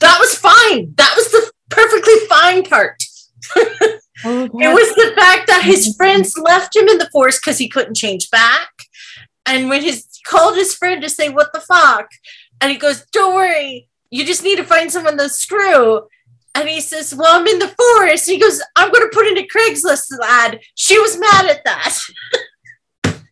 That 0.00 0.16
was 0.20 0.34
fine. 0.38 0.94
That 0.96 1.12
was 1.16 1.30
the 1.30 1.51
perfectly 1.72 2.14
fine 2.28 2.62
part. 2.64 3.02
Oh, 4.24 4.44
It 4.44 4.72
was 4.72 4.94
the 4.94 5.12
fact 5.16 5.48
that 5.48 5.62
his 5.64 5.96
friends 5.96 6.38
left 6.38 6.76
him 6.76 6.86
in 6.86 6.98
the 6.98 7.10
forest 7.10 7.40
because 7.42 7.58
he 7.58 7.68
couldn't 7.68 7.96
change 7.96 8.30
back. 8.30 8.68
And 9.46 9.68
when 9.68 9.82
his 9.82 10.06
he 10.14 10.22
called 10.24 10.54
his 10.54 10.76
friend 10.76 11.02
to 11.02 11.08
say, 11.10 11.28
What 11.28 11.52
the 11.52 11.58
fuck? 11.58 12.06
And 12.60 12.70
he 12.70 12.78
goes, 12.78 13.04
Don't 13.12 13.34
worry, 13.34 13.88
you 14.10 14.24
just 14.24 14.44
need 14.44 14.58
to 14.58 14.64
find 14.64 14.92
someone 14.92 15.18
to 15.18 15.28
screw. 15.28 16.06
And 16.54 16.68
he 16.68 16.80
says, 16.80 17.12
Well, 17.16 17.40
I'm 17.40 17.48
in 17.48 17.58
the 17.58 17.66
forest. 17.66 18.28
And 18.28 18.34
he 18.36 18.40
goes, 18.40 18.62
I'm 18.76 18.92
gonna 18.92 19.08
put 19.12 19.26
in 19.26 19.38
a 19.38 19.48
Craigslist 19.48 20.12
ad. 20.24 20.60
She 20.76 21.00
was 21.00 21.18
mad 21.18 21.46
at 21.46 21.64
that. 21.64 21.98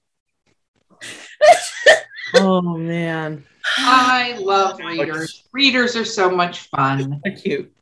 oh 2.37 2.63
man, 2.63 3.45
I 3.79 4.37
love 4.41 4.79
readers. 4.85 5.45
Readers 5.53 5.95
are 5.95 6.05
so 6.05 6.29
much 6.31 6.63
fun. 6.69 7.21
they're 7.23 7.37
cute. 7.37 7.73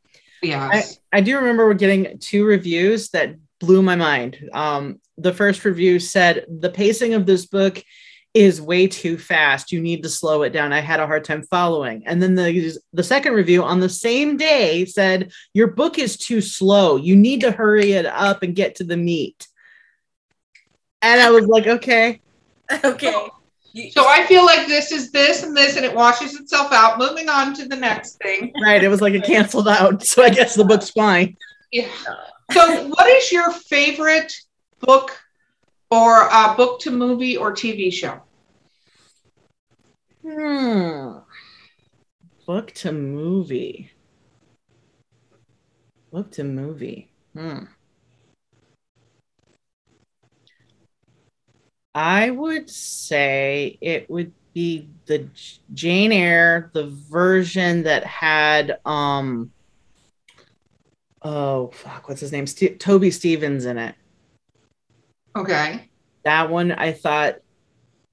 Yes. 0.41 0.99
I 1.11 1.21
do 1.21 1.37
remember 1.37 1.65
we're 1.65 1.73
getting 1.73 2.17
two 2.19 2.45
reviews 2.45 3.09
that 3.09 3.35
blew 3.59 3.81
my 3.81 3.95
mind. 3.95 4.49
Um, 4.53 5.01
the 5.17 5.33
first 5.33 5.65
review 5.65 5.99
said 5.99 6.45
the 6.47 6.69
pacing 6.69 7.13
of 7.13 7.25
this 7.25 7.45
book 7.45 7.83
is 8.33 8.61
way 8.61 8.87
too 8.87 9.17
fast. 9.17 9.71
You 9.71 9.81
need 9.81 10.03
to 10.03 10.09
slow 10.09 10.43
it 10.43 10.51
down. 10.51 10.71
I 10.71 10.79
had 10.79 10.99
a 10.99 11.07
hard 11.07 11.23
time 11.23 11.43
following. 11.43 12.03
And 12.05 12.21
then 12.21 12.35
the 12.35 12.77
the 12.93 13.03
second 13.03 13.33
review 13.33 13.63
on 13.63 13.79
the 13.79 13.89
same 13.89 14.37
day 14.37 14.85
said 14.85 15.31
your 15.53 15.67
book 15.67 15.97
is 15.97 16.15
too 16.15 16.41
slow. 16.41 16.95
You 16.95 17.15
need 17.15 17.41
to 17.41 17.51
hurry 17.51 17.93
it 17.93 18.05
up 18.05 18.43
and 18.43 18.55
get 18.55 18.75
to 18.75 18.83
the 18.83 18.97
meat. 18.97 19.47
And 21.01 21.19
I 21.19 21.31
was 21.31 21.47
like, 21.47 21.65
okay, 21.65 22.21
okay. 22.83 23.29
You- 23.73 23.91
So 23.91 24.05
I 24.07 24.25
feel 24.25 24.45
like 24.45 24.67
this 24.67 24.91
is 24.91 25.11
this 25.11 25.43
and 25.43 25.55
this, 25.55 25.75
and 25.77 25.85
it 25.85 25.93
washes 25.93 26.35
itself 26.39 26.71
out. 26.71 26.97
Moving 26.97 27.29
on 27.29 27.53
to 27.55 27.67
the 27.67 27.75
next 27.75 28.17
thing. 28.21 28.51
right. 28.63 28.83
It 28.83 28.87
was 28.89 29.01
like 29.01 29.13
it 29.13 29.23
canceled 29.23 29.67
out. 29.67 30.03
So 30.09 30.23
I 30.23 30.29
guess 30.29 30.55
the 30.55 30.63
book's 30.65 30.89
fine. 30.89 31.37
Yeah. 31.71 31.87
So, 32.51 32.87
what 32.87 33.07
is 33.07 33.31
your 33.31 33.51
favorite 33.51 34.33
book 34.79 35.11
or 35.91 36.31
uh, 36.33 36.55
book 36.55 36.79
to 36.81 36.91
movie 36.91 37.37
or 37.37 37.51
TV 37.53 37.91
show? 37.93 38.21
Hmm. 40.25 41.19
Book 42.47 42.71
to 42.73 42.91
movie. 42.91 43.91
Book 46.11 46.31
to 46.31 46.43
movie. 46.43 47.11
Hmm. 47.35 47.65
I 51.95 52.29
would 52.29 52.69
say 52.69 53.77
it 53.81 54.09
would 54.09 54.31
be 54.53 54.89
the 55.05 55.27
Jane 55.73 56.11
Eyre, 56.11 56.69
the 56.73 56.87
version 56.87 57.83
that 57.83 58.05
had 58.05 58.79
um 58.85 59.51
oh 61.21 61.67
fuck, 61.67 62.07
what's 62.07 62.21
his 62.21 62.31
name? 62.31 62.47
St- 62.47 62.79
Toby 62.79 63.11
Stephens 63.11 63.65
in 63.65 63.77
it. 63.77 63.95
Okay. 65.35 65.89
That 66.23 66.49
one 66.49 66.71
I 66.71 66.91
thought 66.91 67.39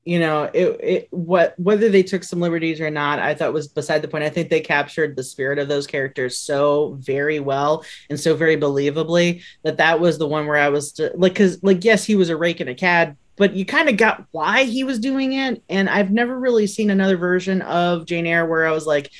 you 0.06 0.20
know 0.20 0.44
it, 0.54 0.80
it 0.80 1.08
what 1.10 1.58
whether 1.58 1.88
they 1.88 2.02
took 2.02 2.22
some 2.22 2.40
liberties 2.40 2.80
or 2.80 2.90
not 2.90 3.18
i 3.18 3.34
thought 3.34 3.52
was 3.52 3.66
beside 3.66 4.00
the 4.00 4.08
point 4.08 4.22
i 4.22 4.28
think 4.28 4.48
they 4.48 4.60
captured 4.60 5.16
the 5.16 5.22
spirit 5.24 5.58
of 5.58 5.66
those 5.66 5.84
characters 5.86 6.38
so 6.38 6.96
very 7.00 7.40
well 7.40 7.84
and 8.08 8.18
so 8.18 8.34
very 8.34 8.56
believably 8.56 9.42
that 9.64 9.76
that 9.76 9.98
was 9.98 10.16
the 10.16 10.26
one 10.26 10.46
where 10.46 10.56
i 10.56 10.68
was 10.68 10.98
like 11.16 11.34
because 11.34 11.60
like 11.62 11.84
yes 11.84 12.04
he 12.04 12.14
was 12.14 12.30
a 12.30 12.36
rake 12.36 12.60
and 12.60 12.70
a 12.70 12.74
cad 12.74 13.16
but 13.36 13.54
you 13.54 13.64
kind 13.64 13.88
of 13.88 13.96
got 13.96 14.24
why 14.30 14.64
he 14.64 14.84
was 14.84 14.98
doing 14.98 15.32
it 15.32 15.62
and 15.68 15.88
i've 15.88 16.10
never 16.10 16.38
really 16.38 16.66
seen 16.66 16.90
another 16.90 17.16
version 17.16 17.62
of 17.62 18.06
jane 18.06 18.26
eyre 18.26 18.46
where 18.46 18.66
i 18.66 18.72
was 18.72 18.86
like 18.86 19.10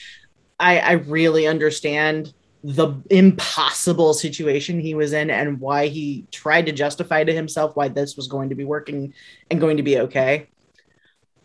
i 0.59 0.79
i 0.79 0.92
really 0.92 1.46
understand 1.46 2.33
the 2.64 2.92
impossible 3.11 4.12
situation 4.12 4.81
he 4.81 4.94
was 4.94 5.12
in 5.12 5.31
and 5.31 5.61
why 5.61 5.87
he 5.87 6.26
tried 6.33 6.66
to 6.66 6.72
justify 6.72 7.22
to 7.22 7.33
himself 7.33 7.76
why 7.76 7.87
this 7.87 8.16
was 8.16 8.26
going 8.26 8.48
to 8.48 8.55
be 8.55 8.64
working 8.64 9.14
and 9.50 9.61
going 9.61 9.76
to 9.76 9.83
be 9.83 9.98
okay 9.98 10.48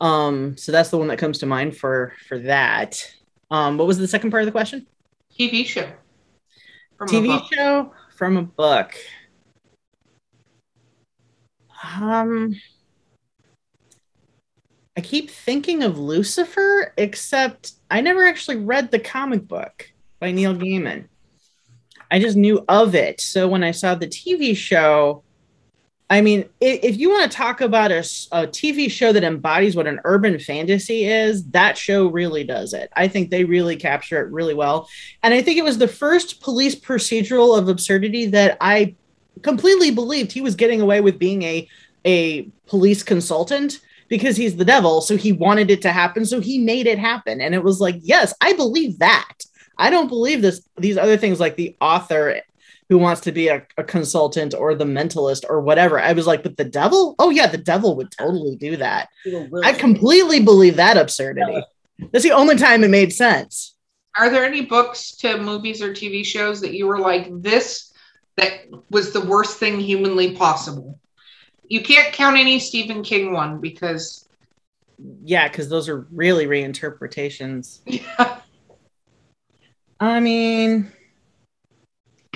um, 0.01 0.57
so 0.57 0.71
that's 0.71 0.89
the 0.89 0.97
one 0.97 1.07
that 1.09 1.19
comes 1.19 1.37
to 1.39 1.45
mind 1.45 1.77
for 1.77 2.13
for 2.27 2.39
that. 2.39 3.07
Um, 3.51 3.77
what 3.77 3.85
was 3.87 3.99
the 3.99 4.07
second 4.07 4.31
part 4.31 4.41
of 4.41 4.47
the 4.47 4.51
question? 4.51 4.87
TV 5.39 5.63
show. 5.63 5.87
From 6.97 7.07
TV 7.07 7.47
show 7.53 7.93
from 8.17 8.37
a 8.37 8.41
book. 8.41 8.95
Um, 11.83 12.55
I 14.97 15.01
keep 15.01 15.29
thinking 15.29 15.83
of 15.83 15.97
Lucifer, 15.97 16.93
except 16.97 17.73
I 17.89 18.01
never 18.01 18.25
actually 18.25 18.57
read 18.57 18.91
the 18.91 18.99
comic 18.99 19.47
book 19.47 19.91
by 20.19 20.31
Neil 20.31 20.53
Gaiman. 20.53 21.05
I 22.11 22.19
just 22.19 22.35
knew 22.35 22.63
of 22.67 22.93
it. 22.93 23.21
So 23.21 23.47
when 23.47 23.63
I 23.63 23.71
saw 23.71 23.95
the 23.95 24.07
TV 24.07 24.55
show, 24.55 25.23
I 26.09 26.19
mean, 26.19 26.49
if 26.59 26.97
you 26.97 27.09
want 27.09 27.31
to 27.31 27.37
talk 27.37 27.61
about 27.61 27.89
a, 27.89 27.99
a, 28.33 28.45
TV 28.45 28.91
show 28.91 29.13
that 29.13 29.23
embodies 29.23 29.77
what 29.77 29.87
an 29.87 30.01
urban 30.03 30.37
fantasy 30.39 31.05
is, 31.05 31.45
that 31.51 31.77
show 31.77 32.07
really 32.07 32.43
does 32.43 32.73
it. 32.73 32.91
I 32.97 33.07
think 33.07 33.29
they 33.29 33.45
really 33.45 33.77
capture 33.77 34.21
it 34.21 34.29
really 34.29 34.53
well. 34.53 34.89
And 35.23 35.33
I 35.33 35.41
think 35.41 35.57
it 35.57 35.63
was 35.63 35.77
the 35.77 35.87
first 35.87 36.41
police 36.41 36.75
procedural 36.75 37.57
of 37.57 37.69
absurdity 37.69 38.25
that 38.25 38.57
I 38.59 38.95
completely 39.41 39.91
believed 39.91 40.31
he 40.31 40.41
was 40.41 40.55
getting 40.55 40.81
away 40.81 41.01
with 41.01 41.19
being 41.19 41.43
a, 41.43 41.67
a 42.05 42.43
police 42.67 43.03
consultant 43.03 43.79
because 44.07 44.35
he's 44.35 44.55
the 44.55 44.65
devil. 44.65 45.01
So 45.01 45.15
he 45.15 45.31
wanted 45.31 45.71
it 45.71 45.81
to 45.83 45.91
happen. 45.91 46.25
So 46.25 46.39
he 46.41 46.57
made 46.57 46.87
it 46.87 46.99
happen. 46.99 47.39
And 47.41 47.55
it 47.55 47.63
was 47.63 47.79
like, 47.79 47.95
yes, 48.01 48.33
I 48.41 48.53
believe 48.53 48.99
that. 48.99 49.33
I 49.77 49.89
don't 49.89 50.09
believe 50.09 50.41
this, 50.41 50.61
these 50.77 50.97
other 50.97 51.17
things 51.17 51.39
like 51.39 51.55
the 51.55 51.75
author 51.79 52.41
who 52.89 52.97
wants 52.97 53.21
to 53.21 53.31
be 53.31 53.47
a, 53.47 53.65
a, 53.77 53.85
consultant 53.85 54.53
or 54.53 54.75
the 54.75 54.83
mentalist 54.83 55.45
or 55.47 55.61
whatever. 55.61 55.97
I 55.97 56.11
was 56.11 56.27
like, 56.27 56.43
but 56.43 56.57
the 56.57 56.65
devil? 56.65 57.15
Oh 57.19 57.29
yeah, 57.29 57.47
the 57.47 57.57
devil 57.57 57.95
would 57.95 58.11
totally 58.11 58.57
do 58.57 58.75
that. 58.77 59.07
I 59.63 59.71
completely 59.71 60.41
believe 60.41 60.75
that 60.75 60.97
absurdity. 60.97 61.63
That's 62.11 62.25
the 62.25 62.33
only 62.33 62.57
time 62.57 62.83
it 62.83 62.89
made 62.89 63.13
sense. 63.13 63.75
Are 64.17 64.29
there 64.29 64.43
any 64.43 64.65
books 64.65 65.15
to 65.17 65.37
movies 65.37 65.81
or 65.81 65.93
TV 65.93 66.25
shows 66.25 66.59
that 66.59 66.73
you 66.73 66.85
were 66.85 66.99
like, 66.99 67.29
this 67.41 67.90
that 68.37 68.65
was 68.89 69.11
the 69.11 69.21
worst 69.21 69.57
thing 69.57 69.79
humanly 69.79 70.35
possible? 70.35 70.99
You 71.67 71.81
can't 71.81 72.13
count 72.13 72.37
any 72.37 72.59
Stephen 72.59 73.03
King 73.03 73.31
one 73.33 73.59
because 73.59 74.27
yeah, 75.23 75.47
because 75.47 75.69
those 75.69 75.89
are 75.89 76.07
really 76.11 76.45
reinterpretations. 76.45 77.79
Yeah. 77.85 78.37
I 79.99 80.19
mean, 80.19 80.91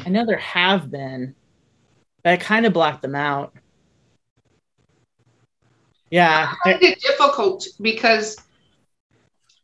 I 0.05 0.09
know 0.09 0.25
there 0.25 0.37
have 0.37 0.91
been, 0.91 1.35
but 2.23 2.33
I 2.33 2.37
kind 2.37 2.65
of 2.65 2.73
blocked 2.73 3.01
them 3.01 3.15
out. 3.15 3.55
Yeah, 6.11 6.53
I 6.63 6.71
find 6.71 6.83
it 6.83 7.01
difficult 7.01 7.65
because 7.81 8.37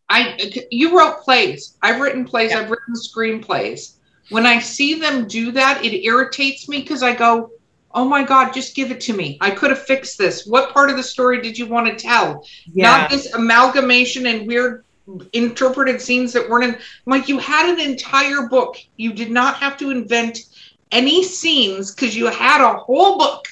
I 0.10 0.52
you 0.72 0.98
wrote 0.98 1.22
plays. 1.22 1.78
I've 1.82 2.02
written 2.02 2.26
plays. 2.26 2.52
Yeah. 2.52 2.60
I've 2.60 2.72
written 2.72 2.96
screenplays. 2.96 3.98
When 4.29 4.45
I 4.45 4.60
see 4.60 4.95
them 4.95 5.27
do 5.27 5.51
that, 5.51 5.84
it 5.84 6.03
irritates 6.05 6.69
me 6.69 6.81
because 6.81 7.03
I 7.03 7.13
go, 7.13 7.51
"Oh 7.93 8.05
my 8.05 8.23
god, 8.23 8.53
just 8.53 8.75
give 8.75 8.91
it 8.91 9.01
to 9.01 9.13
me! 9.13 9.38
I 9.41 9.51
could 9.51 9.69
have 9.69 9.84
fixed 9.84 10.17
this. 10.17 10.45
What 10.45 10.73
part 10.73 10.89
of 10.89 10.97
the 10.97 11.03
story 11.03 11.41
did 11.41 11.57
you 11.57 11.65
want 11.65 11.88
to 11.88 11.95
tell? 11.95 12.45
Yeah. 12.71 12.84
Not 12.84 13.10
this 13.10 13.34
amalgamation 13.34 14.27
and 14.27 14.47
weird 14.47 14.86
interpreted 15.34 16.01
scenes 16.01 16.34
that 16.34 16.49
weren't 16.49 16.65
in. 16.65 16.75
I'm 16.75 16.81
like, 17.07 17.27
you 17.27 17.39
had 17.39 17.69
an 17.69 17.79
entire 17.79 18.47
book. 18.47 18.77
You 18.97 19.13
did 19.13 19.31
not 19.31 19.55
have 19.57 19.77
to 19.77 19.89
invent 19.89 20.39
any 20.91 21.23
scenes 21.23 21.93
because 21.93 22.15
you 22.15 22.27
had 22.27 22.62
a 22.62 22.77
whole 22.77 23.17
book. 23.17 23.47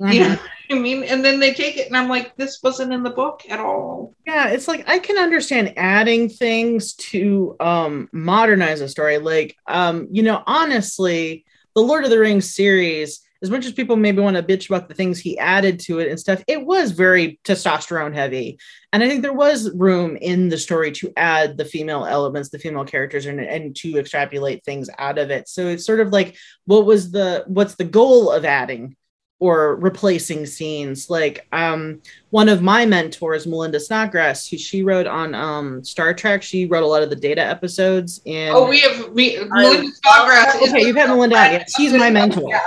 Mm-hmm. 0.00 0.12
You 0.12 0.20
know 0.20 0.38
I 0.70 0.74
mean? 0.74 1.04
And 1.04 1.24
then 1.24 1.40
they 1.40 1.52
take 1.52 1.76
it, 1.76 1.86
and 1.88 1.96
I'm 1.96 2.08
like, 2.08 2.36
this 2.36 2.60
wasn't 2.62 2.92
in 2.92 3.02
the 3.02 3.10
book 3.10 3.42
at 3.48 3.60
all. 3.60 4.14
Yeah, 4.26 4.48
it's 4.48 4.68
like 4.68 4.88
I 4.88 4.98
can 4.98 5.18
understand 5.18 5.74
adding 5.76 6.28
things 6.28 6.94
to 6.94 7.56
um 7.60 8.08
modernize 8.12 8.80
a 8.80 8.88
story. 8.88 9.18
Like, 9.18 9.56
um, 9.66 10.08
you 10.10 10.22
know, 10.22 10.42
honestly, 10.46 11.44
the 11.74 11.82
Lord 11.82 12.04
of 12.04 12.10
the 12.10 12.18
Rings 12.18 12.54
series 12.54 13.20
as 13.44 13.50
much 13.50 13.66
as 13.66 13.72
people 13.74 13.96
maybe 13.96 14.22
want 14.22 14.38
to 14.38 14.42
bitch 14.42 14.70
about 14.70 14.88
the 14.88 14.94
things 14.94 15.18
he 15.18 15.38
added 15.38 15.78
to 15.78 15.98
it 15.98 16.08
and 16.08 16.18
stuff, 16.18 16.42
it 16.48 16.64
was 16.64 16.92
very 16.92 17.38
testosterone 17.44 18.14
heavy. 18.14 18.58
And 18.90 19.02
I 19.02 19.08
think 19.08 19.20
there 19.20 19.34
was 19.34 19.70
room 19.74 20.16
in 20.16 20.48
the 20.48 20.56
story 20.56 20.92
to 20.92 21.12
add 21.14 21.58
the 21.58 21.66
female 21.66 22.06
elements, 22.06 22.48
the 22.48 22.58
female 22.58 22.86
characters, 22.86 23.26
and, 23.26 23.38
and 23.38 23.76
to 23.76 23.98
extrapolate 23.98 24.64
things 24.64 24.88
out 24.98 25.18
of 25.18 25.30
it. 25.30 25.46
So 25.46 25.66
it's 25.66 25.84
sort 25.84 26.00
of 26.00 26.08
like, 26.08 26.38
what 26.64 26.86
was 26.86 27.10
the 27.10 27.44
what's 27.46 27.74
the 27.74 27.84
goal 27.84 28.30
of 28.30 28.46
adding 28.46 28.96
or 29.44 29.76
replacing 29.76 30.46
scenes? 30.46 31.10
Like 31.10 31.46
um, 31.52 32.00
one 32.30 32.48
of 32.48 32.62
my 32.62 32.86
mentors, 32.86 33.46
Melinda 33.46 33.78
Snodgrass, 33.78 34.48
who 34.48 34.56
she 34.56 34.82
wrote 34.82 35.06
on 35.06 35.34
um, 35.34 35.84
Star 35.84 36.14
Trek. 36.14 36.42
She 36.42 36.66
wrote 36.66 36.82
a 36.82 36.86
lot 36.86 37.02
of 37.02 37.10
the 37.10 37.16
data 37.16 37.42
episodes. 37.42 38.22
And 38.24 38.54
oh, 38.56 38.68
we 38.68 38.80
have 38.80 39.10
we 39.10 39.38
Melinda 39.44 39.92
Snodgrass. 39.92 40.56
Okay, 40.56 40.86
you've 40.86 40.96
had 40.96 41.10
Melinda. 41.10 41.36
Yeah, 41.36 41.64
she's 41.76 41.92
my 41.92 42.10
mentor. 42.10 42.48
Yeah 42.48 42.60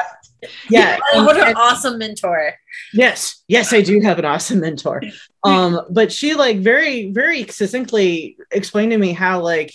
yeah 0.69 0.97
what 1.15 1.35
an 1.35 1.55
awesome 1.55 1.97
mentor 1.97 2.53
yes 2.93 3.43
yes 3.47 3.73
i 3.73 3.81
do 3.81 3.99
have 4.01 4.19
an 4.19 4.25
awesome 4.25 4.59
mentor 4.59 5.01
um 5.43 5.81
but 5.89 6.11
she 6.11 6.35
like 6.35 6.59
very 6.59 7.11
very 7.11 7.43
succinctly 7.47 8.37
explained 8.51 8.91
to 8.91 8.97
me 8.97 9.13
how 9.13 9.41
like 9.41 9.73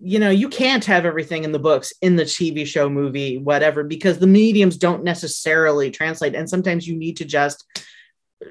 you 0.00 0.18
know 0.18 0.30
you 0.30 0.48
can't 0.48 0.84
have 0.84 1.04
everything 1.04 1.44
in 1.44 1.52
the 1.52 1.58
books 1.58 1.92
in 2.00 2.16
the 2.16 2.24
tv 2.24 2.66
show 2.66 2.88
movie 2.88 3.36
whatever 3.38 3.84
because 3.84 4.18
the 4.18 4.26
mediums 4.26 4.76
don't 4.76 5.04
necessarily 5.04 5.90
translate. 5.90 6.34
And 6.34 6.48
sometimes 6.48 6.86
you 6.86 6.96
need 6.96 7.16
to 7.18 7.24
just 7.24 7.64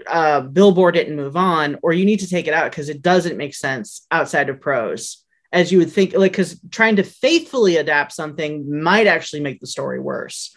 uh 0.08 0.42
billboard 0.42 0.96
it 0.96 1.08
and 1.08 1.16
move 1.18 1.36
on 1.36 1.78
or 1.82 1.94
you 1.94 2.06
need 2.06 2.20
to 2.20 2.30
take 2.30 2.48
it 2.48 2.54
out 2.54 2.70
because 2.72 2.90
it 2.90 3.02
doesn't 3.02 3.38
make 3.38 3.56
sense 3.56 4.06
outside 4.12 4.48
of 4.50 4.62
prose 4.62 5.26
as 5.52 5.72
you 5.72 5.80
would 5.80 5.92
think 5.92 6.14
like 6.14 6.32
because 6.32 6.60
trying 6.70 6.96
to 6.98 7.04
faithfully 7.04 7.78
adapt 7.78 8.12
something 8.12 8.82
might 8.82 9.08
actually 9.08 9.40
make 9.40 9.60
the 9.60 9.68
story 9.68 10.00
worse. 10.00 10.56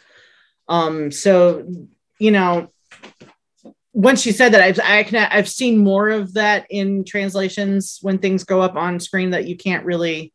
Um, 0.68 1.10
so 1.10 1.66
you 2.18 2.30
know, 2.30 2.68
when 3.92 4.16
she 4.16 4.32
said 4.32 4.52
that, 4.52 4.62
I've 4.62 4.80
I 4.80 5.02
can 5.02 5.28
I've 5.30 5.48
seen 5.48 5.78
more 5.78 6.08
of 6.08 6.34
that 6.34 6.66
in 6.70 7.04
translations 7.04 7.98
when 8.02 8.18
things 8.18 8.44
go 8.44 8.60
up 8.60 8.76
on 8.76 9.00
screen 9.00 9.30
that 9.30 9.46
you 9.46 9.56
can't 9.56 9.84
really, 9.84 10.31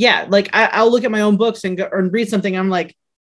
yeah, 0.00 0.24
like 0.30 0.48
I, 0.54 0.82
will 0.82 0.90
look 0.90 1.04
at 1.04 1.10
my 1.10 1.20
own 1.20 1.36
books 1.36 1.64
and 1.64 1.76
go 1.76 1.86
or 1.92 2.02
read 2.08 2.30
something. 2.30 2.56
I'm 2.56 2.70
like, 2.70 2.96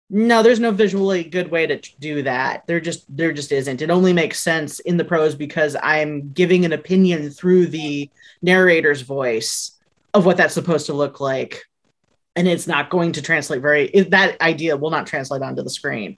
no, 0.09 0.45
there's 0.45 0.61
no 0.61 0.71
visually 0.71 1.25
good 1.25 1.51
way 1.51 1.67
to 1.67 1.77
do 1.99 2.23
that. 2.23 2.69
There 2.69 2.79
just 2.79 3.05
there 3.15 3.33
just 3.33 3.51
isn't. 3.51 3.83
It 3.83 3.91
only 3.91 4.13
makes 4.13 4.39
sense 4.39 4.79
in 4.79 4.97
the 4.97 5.05
prose 5.05 5.35
because 5.35 5.75
I'm 5.83 6.31
giving 6.31 6.65
an 6.65 6.73
opinion 6.73 7.31
through 7.31 7.67
the 7.67 8.09
narrator's 8.43 9.01
voice 9.01 9.73
of 10.15 10.25
what 10.25 10.37
that's 10.37 10.55
supposed 10.55 10.87
to 10.87 10.93
look 10.93 11.19
like 11.19 11.65
and 12.37 12.47
it's 12.47 12.69
not 12.69 12.91
going 12.91 13.13
to 13.13 13.23
translate 13.23 13.61
very 13.61 13.89
that 14.11 14.41
idea 14.41 14.77
will 14.77 14.91
not 14.91 15.07
translate 15.07 15.43
onto 15.43 15.63
the 15.63 15.71
screen 15.71 16.17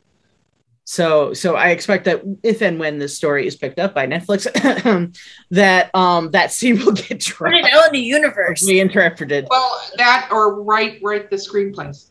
so 0.85 1.33
so 1.33 1.57
i 1.57 1.71
expect 1.71 2.05
that 2.05 2.23
if 2.43 2.61
and 2.61 2.79
when 2.79 2.99
this 2.99 3.17
story 3.17 3.47
is 3.47 3.57
picked 3.57 3.79
up 3.79 3.95
by 3.95 4.07
netflix 4.07 4.47
that 5.51 5.95
um 5.95 6.31
that 6.31 6.53
scene 6.53 6.79
will 6.85 6.93
get 6.93 7.21
dropped. 7.21 7.55
Put 7.55 7.65
it 7.65 7.73
out 7.73 7.87
in 7.87 7.93
the 7.93 8.01
universe. 8.01 8.67
Reinterpreted 8.67 9.47
well 9.49 9.81
that 9.97 10.29
or 10.31 10.63
write 10.63 11.01
write 11.03 11.31
the 11.31 11.37
screenplays. 11.37 12.11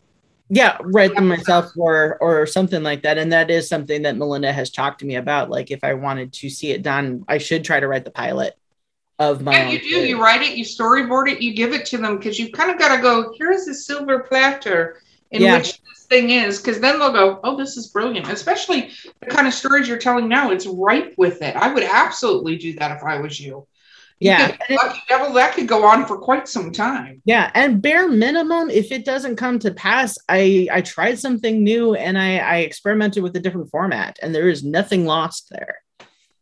Yeah 0.49 0.77
write 0.81 1.13
them 1.15 1.27
myself 1.27 1.71
or 1.77 2.17
or 2.19 2.45
something 2.47 2.83
like 2.83 3.03
that. 3.03 3.17
And 3.17 3.31
that 3.31 3.51
is 3.51 3.69
something 3.69 4.01
that 4.03 4.17
melinda 4.17 4.51
has 4.51 4.71
talked 4.71 4.99
to 4.99 5.05
me 5.05 5.15
about. 5.15 5.49
Like 5.49 5.69
if 5.69 5.83
i 5.83 5.93
wanted 5.93 6.33
to 6.33 6.49
see 6.49 6.71
it 6.71 6.81
done 6.81 7.25
i 7.27 7.37
should 7.37 7.63
try 7.63 7.79
to 7.79 7.87
write 7.87 8.05
the 8.05 8.11
pilot 8.11 8.57
of 9.19 9.41
my 9.41 9.51
yeah, 9.51 9.69
you 9.69 9.79
do. 9.79 10.07
You 10.07 10.21
write 10.21 10.41
it, 10.41 10.57
you 10.57 10.65
storyboard 10.65 11.31
it, 11.31 11.41
you 11.41 11.53
give 11.53 11.73
it 11.73 11.85
to 11.87 11.97
them 11.97 12.17
because 12.17 12.39
you 12.39 12.51
kind 12.51 12.71
of 12.71 12.79
got 12.79 12.95
to 12.95 13.01
go. 13.01 13.33
Here's 13.37 13.67
a 13.67 13.73
silver 13.73 14.19
platter 14.19 15.01
in 15.31 15.41
yeah. 15.41 15.57
which 15.57 15.81
this 15.81 15.92
thing 16.13 16.29
is, 16.29 16.59
because 16.61 16.79
then 16.79 16.99
they'll 16.99 17.11
go, 17.11 17.39
"Oh, 17.43 17.57
this 17.57 17.75
is 17.75 17.87
brilliant." 17.87 18.29
Especially 18.29 18.91
the 19.19 19.27
kind 19.27 19.47
of 19.47 19.53
stories 19.53 19.87
you're 19.87 19.97
telling 19.97 20.27
now. 20.27 20.51
It's 20.51 20.67
ripe 20.67 21.15
with 21.17 21.41
it. 21.41 21.55
I 21.55 21.73
would 21.73 21.83
absolutely 21.83 22.55
do 22.57 22.73
that 22.73 22.95
if 22.95 23.03
I 23.03 23.19
was 23.19 23.39
you. 23.39 23.67
Yeah, 24.19 24.55
Lucky 24.69 25.01
Devil 25.09 25.33
that 25.33 25.55
could 25.55 25.67
go 25.67 25.85
on 25.85 26.05
for 26.05 26.17
quite 26.17 26.47
some 26.47 26.71
time. 26.71 27.21
Yeah, 27.25 27.51
and 27.55 27.81
bare 27.81 28.07
minimum, 28.07 28.69
if 28.69 28.91
it 28.91 29.05
doesn't 29.05 29.37
come 29.37 29.57
to 29.59 29.73
pass, 29.73 30.17
I 30.29 30.67
I 30.71 30.81
tried 30.81 31.19
something 31.19 31.63
new 31.63 31.95
and 31.95 32.17
I 32.17 32.37
I 32.37 32.57
experimented 32.57 33.23
with 33.23 33.35
a 33.35 33.39
different 33.39 33.71
format, 33.71 34.19
and 34.21 34.33
there 34.33 34.49
is 34.49 34.63
nothing 34.63 35.05
lost 35.05 35.49
there. 35.49 35.79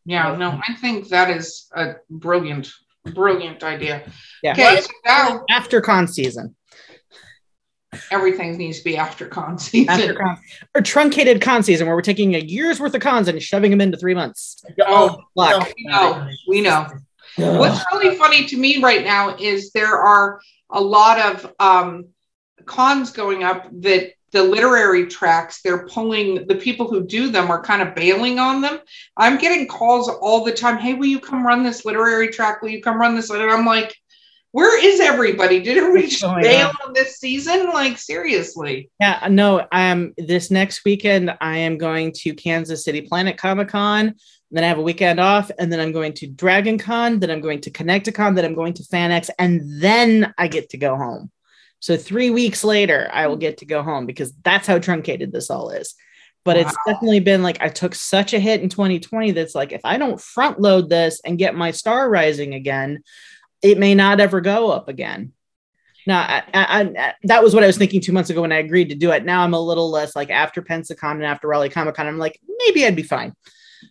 Yeah, 0.05 0.35
no, 0.35 0.59
I 0.67 0.73
think 0.75 1.07
that 1.09 1.29
is 1.29 1.67
a 1.73 1.95
brilliant, 2.09 2.71
brilliant 3.05 3.63
idea. 3.63 4.03
Yeah. 4.43 4.51
Okay, 4.51 4.81
so 4.81 4.89
now 5.05 5.45
After 5.49 5.79
con 5.81 6.07
season. 6.07 6.55
Everything 8.11 8.57
needs 8.57 8.79
to 8.79 8.83
be 8.83 8.97
after 8.97 9.27
con 9.27 9.57
season. 9.57 9.89
After 9.89 10.13
con 10.13 10.37
or 10.75 10.81
truncated 10.81 11.41
con 11.41 11.63
season 11.63 11.87
where 11.87 11.95
we're 11.95 12.01
taking 12.01 12.35
a 12.35 12.39
year's 12.39 12.79
worth 12.79 12.93
of 12.93 13.01
cons 13.01 13.27
and 13.27 13.41
shoving 13.41 13.71
them 13.71 13.81
into 13.81 13.97
three 13.97 14.13
months. 14.13 14.63
Oh, 14.85 15.23
Luck. 15.35 15.71
we 15.75 15.85
know, 15.85 16.27
we 16.47 16.61
know. 16.61 16.87
What's 17.37 17.83
really 17.93 18.17
funny 18.17 18.45
to 18.45 18.57
me 18.57 18.81
right 18.81 19.03
now 19.03 19.35
is 19.37 19.71
there 19.71 19.97
are 19.97 20.41
a 20.69 20.81
lot 20.81 21.19
of 21.19 21.53
um, 21.59 22.07
cons 22.65 23.11
going 23.11 23.43
up 23.43 23.67
that 23.81 24.11
the 24.31 24.43
literary 24.43 25.07
tracks 25.07 25.61
they're 25.61 25.85
pulling 25.87 26.47
the 26.47 26.55
people 26.55 26.87
who 26.87 27.05
do 27.05 27.29
them 27.29 27.51
are 27.51 27.61
kind 27.61 27.81
of 27.81 27.93
bailing 27.93 28.39
on 28.39 28.61
them 28.61 28.79
i'm 29.17 29.37
getting 29.37 29.67
calls 29.67 30.07
all 30.07 30.45
the 30.45 30.53
time 30.53 30.77
hey 30.77 30.93
will 30.93 31.05
you 31.05 31.19
come 31.19 31.45
run 31.45 31.63
this 31.63 31.83
literary 31.83 32.29
track 32.29 32.61
will 32.61 32.69
you 32.69 32.81
come 32.81 32.99
run 32.99 33.13
this 33.13 33.29
and 33.29 33.41
i'm 33.41 33.65
like 33.65 33.93
where 34.51 34.83
is 34.85 34.99
everybody 34.99 35.61
did 35.61 35.77
everybody 35.77 36.07
just 36.07 36.21
going 36.21 36.41
bail 36.41 36.71
on? 36.85 36.93
this 36.93 37.17
season 37.17 37.69
like 37.69 37.97
seriously 37.97 38.89
Yeah, 38.99 39.27
no, 39.29 39.67
um 39.71 40.13
this 40.17 40.51
next 40.51 40.83
weekend 40.85 41.35
I 41.39 41.57
am 41.57 41.77
going 41.77 42.11
to 42.17 42.33
Kansas 42.33 42.83
City 42.83 43.01
Planet 43.01 43.37
Comic 43.37 43.69
Con. 43.69 44.15
Then 44.53 44.65
I 44.65 44.67
have 44.67 44.79
a 44.79 44.81
weekend 44.81 45.21
off, 45.21 45.49
and 45.57 45.71
then 45.71 45.79
I'm 45.79 45.93
going 45.93 46.13
to 46.15 46.27
Dragon 46.27 46.77
Con, 46.77 47.19
then 47.19 47.31
I'm 47.31 47.39
going 47.39 47.61
to 47.61 47.71
Connecticon, 47.71 48.35
then 48.35 48.43
I'm 48.43 48.53
going 48.53 48.73
to 48.73 48.83
FanX, 48.83 49.29
and 49.39 49.61
then 49.81 50.33
I 50.37 50.49
get 50.49 50.71
to 50.71 50.77
go 50.77 50.97
home. 50.97 51.31
So 51.79 51.95
three 51.95 52.29
weeks 52.29 52.63
later, 52.63 53.09
I 53.13 53.27
will 53.27 53.37
get 53.37 53.57
to 53.59 53.65
go 53.65 53.81
home 53.81 54.05
because 54.05 54.33
that's 54.43 54.67
how 54.67 54.77
truncated 54.77 55.31
this 55.31 55.49
all 55.49 55.71
is. 55.71 55.95
But 56.43 56.57
it's 56.57 56.75
definitely 56.87 57.19
been 57.19 57.43
like 57.43 57.61
I 57.61 57.69
took 57.69 57.93
such 57.93 58.33
a 58.33 58.39
hit 58.39 58.61
in 58.61 58.69
2020 58.69 59.31
that's 59.31 59.53
like 59.53 59.71
if 59.71 59.81
I 59.83 59.97
don't 59.97 60.19
front 60.19 60.59
load 60.59 60.89
this 60.89 61.21
and 61.23 61.37
get 61.37 61.55
my 61.55 61.69
star 61.69 62.09
rising 62.09 62.55
again, 62.55 63.03
it 63.61 63.77
may 63.77 63.95
not 63.95 64.19
ever 64.19 64.41
go 64.41 64.71
up 64.71 64.87
again. 64.87 65.33
Now, 66.07 66.21
I, 66.21 66.43
I, 66.53 66.81
I, 66.81 67.13
that 67.23 67.43
was 67.43 67.53
what 67.53 67.63
I 67.63 67.67
was 67.67 67.77
thinking 67.77 68.01
two 68.01 68.11
months 68.11 68.29
ago 68.31 68.41
when 68.41 68.51
I 68.51 68.57
agreed 68.57 68.89
to 68.89 68.95
do 68.95 69.11
it. 69.11 69.23
Now 69.23 69.43
I'm 69.43 69.53
a 69.53 69.59
little 69.59 69.91
less 69.91 70.15
like 70.15 70.31
after 70.31 70.61
Pensacon 70.61 71.11
and 71.11 71.25
after 71.25 71.47
Raleigh 71.47 71.69
Comic 71.69 71.95
Con. 71.95 72.07
I'm 72.07 72.17
like, 72.17 72.39
maybe 72.65 72.85
I'd 72.85 72.95
be 72.95 73.03
fine. 73.03 73.33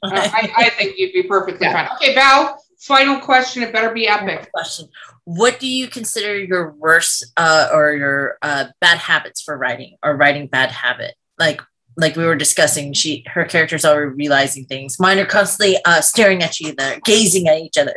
Uh, 0.03 0.11
I, 0.13 0.53
I 0.57 0.69
think 0.71 0.99
you'd 0.99 1.13
be 1.13 1.23
perfectly 1.23 1.67
Yeah. 1.67 1.87
fine 1.89 1.97
okay 1.97 2.15
val 2.15 2.63
final 2.81 3.21
question 3.21 3.63
it 3.63 3.73
better 3.73 3.93
be 3.93 4.09
epic 4.09 4.51
question. 4.53 4.89
What 5.25 5.61
do 5.61 5.69
you 5.69 5.87
consider 5.87 6.37
your 6.37 6.73
worst 6.73 7.27
uh, 7.37 7.69
or 7.73 7.93
your 7.93 8.39
uh, 8.43 8.67
bad 8.81 8.99
habits 8.99 9.43
for 9.43 9.57
writing 9.57 9.97
or 10.03 10.17
writing 10.17 10.47
bad 10.47 10.71
habit? 10.71 11.15
Like 11.39 11.61
like 11.97 12.17
we 12.17 12.25
were 12.25 12.37
discussing, 12.37 12.93
she 12.93 13.25
her 13.29 13.45
character's 13.45 13.85
are 13.85 14.09
realizing 14.09 14.65
things. 14.65 14.99
Mine 14.99 15.19
are 15.19 15.27
constantly 15.27 15.77
uh, 15.85 16.01
staring 16.01 16.43
at 16.43 16.59
each 16.61 16.75
other, 16.79 17.01
gazing 17.05 17.49
at 17.49 17.59
each 17.59 17.77
other. 17.77 17.95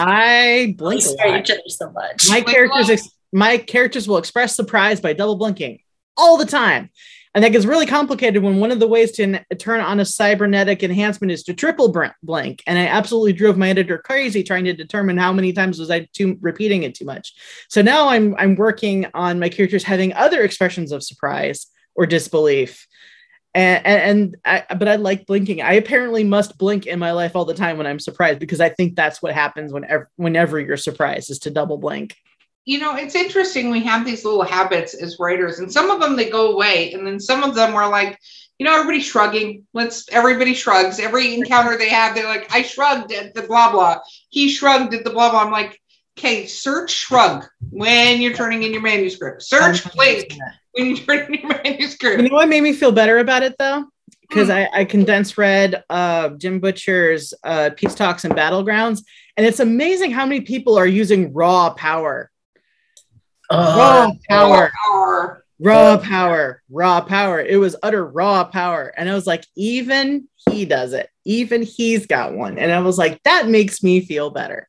I 0.00 0.74
blink 0.78 1.02
a 1.04 1.28
lot. 1.28 1.40
each 1.40 1.50
other 1.50 1.60
so 1.68 1.90
much. 1.92 2.28
My 2.28 2.40
Blink 2.40 2.48
characters, 2.48 2.88
lot. 2.88 2.90
ex- 2.90 3.08
my 3.32 3.58
characters 3.58 4.06
will 4.06 4.18
express 4.18 4.54
surprise 4.54 5.00
by 5.00 5.12
double 5.12 5.36
blinking 5.36 5.78
all 6.16 6.36
the 6.36 6.44
time, 6.46 6.90
and 7.34 7.42
that 7.42 7.50
gets 7.52 7.64
really 7.64 7.86
complicated 7.86 8.42
when 8.42 8.58
one 8.60 8.70
of 8.70 8.78
the 8.78 8.86
ways 8.86 9.12
to 9.12 9.22
n- 9.22 9.44
turn 9.58 9.80
on 9.80 10.00
a 10.00 10.04
cybernetic 10.04 10.82
enhancement 10.82 11.30
is 11.30 11.42
to 11.44 11.54
triple 11.54 11.88
br- 11.90 12.06
blink. 12.22 12.62
And 12.66 12.78
I 12.78 12.86
absolutely 12.86 13.32
drove 13.32 13.56
my 13.56 13.70
editor 13.70 13.98
crazy 13.98 14.42
trying 14.42 14.64
to 14.64 14.74
determine 14.74 15.16
how 15.16 15.32
many 15.32 15.52
times 15.52 15.78
was 15.78 15.90
I 15.90 16.08
too 16.12 16.36
repeating 16.40 16.82
it 16.82 16.94
too 16.94 17.06
much. 17.06 17.34
So 17.68 17.80
now 17.82 18.08
I'm 18.08 18.34
I'm 18.36 18.54
working 18.54 19.06
on 19.14 19.38
my 19.40 19.48
characters 19.48 19.84
having 19.84 20.12
other 20.12 20.42
expressions 20.42 20.92
of 20.92 21.02
surprise 21.02 21.66
or 21.94 22.06
disbelief. 22.06 22.86
And, 23.54 23.86
and, 23.86 24.36
and 24.44 24.64
I, 24.70 24.74
but 24.74 24.88
I 24.88 24.96
like 24.96 25.26
blinking. 25.26 25.60
I 25.60 25.74
apparently 25.74 26.24
must 26.24 26.56
blink 26.56 26.86
in 26.86 26.98
my 26.98 27.12
life 27.12 27.36
all 27.36 27.44
the 27.44 27.54
time 27.54 27.76
when 27.76 27.86
I'm 27.86 28.00
surprised 28.00 28.38
because 28.38 28.60
I 28.60 28.70
think 28.70 28.96
that's 28.96 29.20
what 29.20 29.34
happens 29.34 29.72
whenever 29.72 30.08
whenever 30.16 30.58
you're 30.58 30.78
surprised 30.78 31.30
is 31.30 31.38
to 31.40 31.50
double 31.50 31.76
blink. 31.76 32.16
you 32.64 32.78
know 32.78 32.94
it's 32.96 33.14
interesting 33.14 33.70
we 33.70 33.82
have 33.82 34.04
these 34.04 34.24
little 34.24 34.42
habits 34.42 34.94
as 34.94 35.18
writers 35.18 35.58
and 35.58 35.72
some 35.72 35.90
of 35.90 36.00
them 36.00 36.16
they 36.16 36.30
go 36.30 36.52
away 36.52 36.92
and 36.92 37.06
then 37.06 37.18
some 37.18 37.42
of 37.42 37.54
them 37.54 37.74
are 37.74 37.90
like 37.90 38.18
you 38.58 38.64
know 38.64 38.74
everybody 38.74 39.00
shrugging 39.00 39.66
let's 39.74 40.08
everybody 40.10 40.54
shrugs 40.54 41.00
every 41.00 41.34
encounter 41.34 41.76
they 41.76 41.88
have 41.88 42.14
they're 42.14 42.26
like 42.26 42.46
i 42.54 42.62
shrugged 42.62 43.12
at 43.12 43.34
the 43.34 43.42
blah 43.42 43.72
blah 43.72 43.98
he 44.28 44.48
shrugged 44.48 44.94
at 44.94 45.02
the 45.02 45.10
blah 45.10 45.30
blah 45.30 45.42
i'm 45.42 45.50
like 45.50 45.80
okay 46.18 46.46
search 46.46 46.90
shrug 46.90 47.44
when 47.70 48.20
you're 48.20 48.34
turning 48.34 48.62
in 48.62 48.72
your 48.72 48.82
manuscript 48.82 49.42
search 49.42 49.90
blink 49.94 50.36
when 50.72 50.88
you're 50.88 50.96
turning 50.98 51.40
in 51.40 51.48
your 51.48 51.62
manuscript 51.62 52.22
You 52.22 52.28
know 52.28 52.34
what 52.36 52.48
made 52.48 52.62
me 52.62 52.72
feel 52.72 52.92
better 52.92 53.18
about 53.18 53.42
it 53.42 53.56
though? 53.58 53.84
Because 54.28 54.48
I, 54.48 54.66
I 54.72 54.84
condensed 54.86 55.36
read 55.36 55.84
uh, 55.90 56.30
Jim 56.30 56.58
Butcher's 56.58 57.34
uh, 57.44 57.68
Peace 57.76 57.94
Talks 57.94 58.24
and 58.24 58.32
Battlegrounds, 58.34 59.02
and 59.36 59.46
it's 59.46 59.60
amazing 59.60 60.10
how 60.10 60.24
many 60.24 60.40
people 60.40 60.78
are 60.78 60.86
using 60.86 61.34
raw 61.34 61.68
power. 61.74 62.30
Oh, 63.50 63.76
raw 63.78 64.10
power, 64.30 64.72
Or- 64.90 65.44
raw 65.60 65.98
power, 65.98 66.62
raw 66.70 67.02
power. 67.02 67.40
It 67.40 67.56
was 67.58 67.76
utter 67.82 68.06
raw 68.06 68.44
power. 68.44 68.90
And 68.96 69.06
I 69.06 69.12
was 69.14 69.26
like, 69.26 69.44
even 69.54 70.28
he 70.48 70.64
does 70.64 70.94
it. 70.94 71.10
Even 71.26 71.62
he's 71.62 72.06
got 72.06 72.32
one. 72.32 72.56
And 72.56 72.72
I 72.72 72.80
was 72.80 72.96
like, 72.96 73.22
that 73.24 73.48
makes 73.48 73.82
me 73.82 74.00
feel 74.00 74.30
better. 74.30 74.66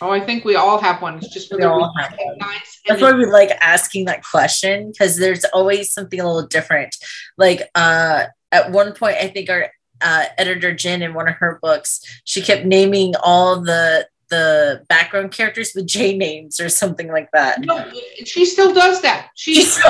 Oh 0.00 0.10
i 0.10 0.20
think 0.20 0.44
we 0.44 0.54
all 0.56 0.78
have 0.78 1.00
one 1.02 1.16
it's 1.16 1.32
just 1.32 1.50
We 1.50 1.58
whether 1.58 1.70
all 1.70 1.92
have 1.98 2.16
one. 2.18 2.38
That's 2.86 3.02
why 3.02 3.12
we 3.12 3.26
like 3.26 3.50
asking 3.60 4.04
that 4.06 4.24
question 4.24 4.92
because 4.92 5.16
there's 5.16 5.44
always 5.46 5.92
something 5.92 6.20
a 6.20 6.26
little 6.26 6.48
different. 6.48 6.96
Like 7.36 7.68
uh, 7.74 8.26
at 8.52 8.70
one 8.70 8.92
point, 8.92 9.16
I 9.16 9.28
think 9.28 9.50
our 9.50 9.70
uh, 10.00 10.24
editor 10.38 10.74
Jen 10.74 11.02
in 11.02 11.14
one 11.14 11.28
of 11.28 11.34
her 11.36 11.58
books, 11.62 12.00
she 12.24 12.42
kept 12.42 12.64
naming 12.64 13.14
all 13.22 13.60
the 13.60 14.08
the 14.28 14.84
background 14.88 15.30
characters 15.30 15.72
with 15.74 15.86
J 15.86 16.16
names 16.16 16.58
or 16.58 16.68
something 16.68 17.08
like 17.08 17.30
that. 17.32 17.60
No, 17.60 17.90
she 18.24 18.44
still 18.44 18.72
does 18.74 19.02
that. 19.02 19.28
She's. 19.34 19.80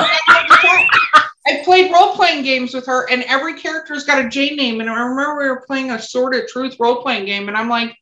I 1.49 1.63
played 1.63 1.93
role 1.93 2.13
playing 2.13 2.43
games 2.43 2.73
with 2.73 2.85
her, 2.87 3.09
and 3.09 3.23
every 3.23 3.57
character's 3.57 4.03
got 4.03 4.23
a 4.23 4.27
J 4.27 4.55
name. 4.55 4.81
And 4.81 4.89
I 4.89 4.99
remember 4.99 5.37
we 5.37 5.49
were 5.49 5.63
playing 5.65 5.91
a 5.91 6.01
Sword 6.01 6.35
of 6.35 6.47
Truth 6.47 6.75
role 6.77 7.01
playing 7.01 7.25
game, 7.25 7.47
and 7.47 7.55
I'm 7.55 7.69
like, 7.69 7.95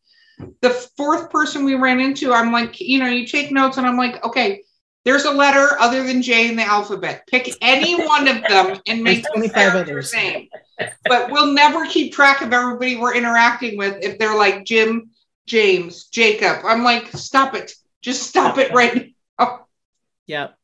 the 0.61 0.69
fourth 0.97 1.29
person 1.29 1.65
we 1.65 1.75
ran 1.75 1.99
into, 1.99 2.33
I'm 2.33 2.51
like, 2.51 2.79
you 2.79 2.99
know, 2.99 3.07
you 3.07 3.25
take 3.25 3.51
notes, 3.51 3.77
and 3.77 3.85
I'm 3.87 3.97
like, 3.97 4.23
okay, 4.25 4.61
there's 5.03 5.25
a 5.25 5.31
letter 5.31 5.79
other 5.79 6.03
than 6.03 6.21
J 6.21 6.49
in 6.49 6.55
the 6.55 6.63
alphabet. 6.63 7.27
Pick 7.27 7.55
any 7.61 7.95
one 8.05 8.27
of 8.27 8.43
them 8.47 8.79
and 8.87 9.03
make 9.03 9.23
There's 9.23 9.25
the 9.25 9.49
25 9.49 9.53
character's 9.55 9.89
others. 9.89 10.13
name. 10.13 10.49
But 11.07 11.31
we'll 11.31 11.53
never 11.53 11.85
keep 11.85 12.13
track 12.13 12.41
of 12.41 12.51
everybody 12.51 12.95
we're 12.97 13.15
interacting 13.15 13.77
with 13.77 14.03
if 14.03 14.17
they're 14.17 14.35
like 14.35 14.65
Jim, 14.65 15.11
James, 15.45 16.05
Jacob. 16.05 16.65
I'm 16.65 16.83
like, 16.83 17.07
stop 17.09 17.53
it. 17.53 17.71
Just 18.01 18.23
stop 18.23 18.57
it 18.57 18.73
right 18.73 19.13
now. 19.39 19.67
Yep. 20.27 20.57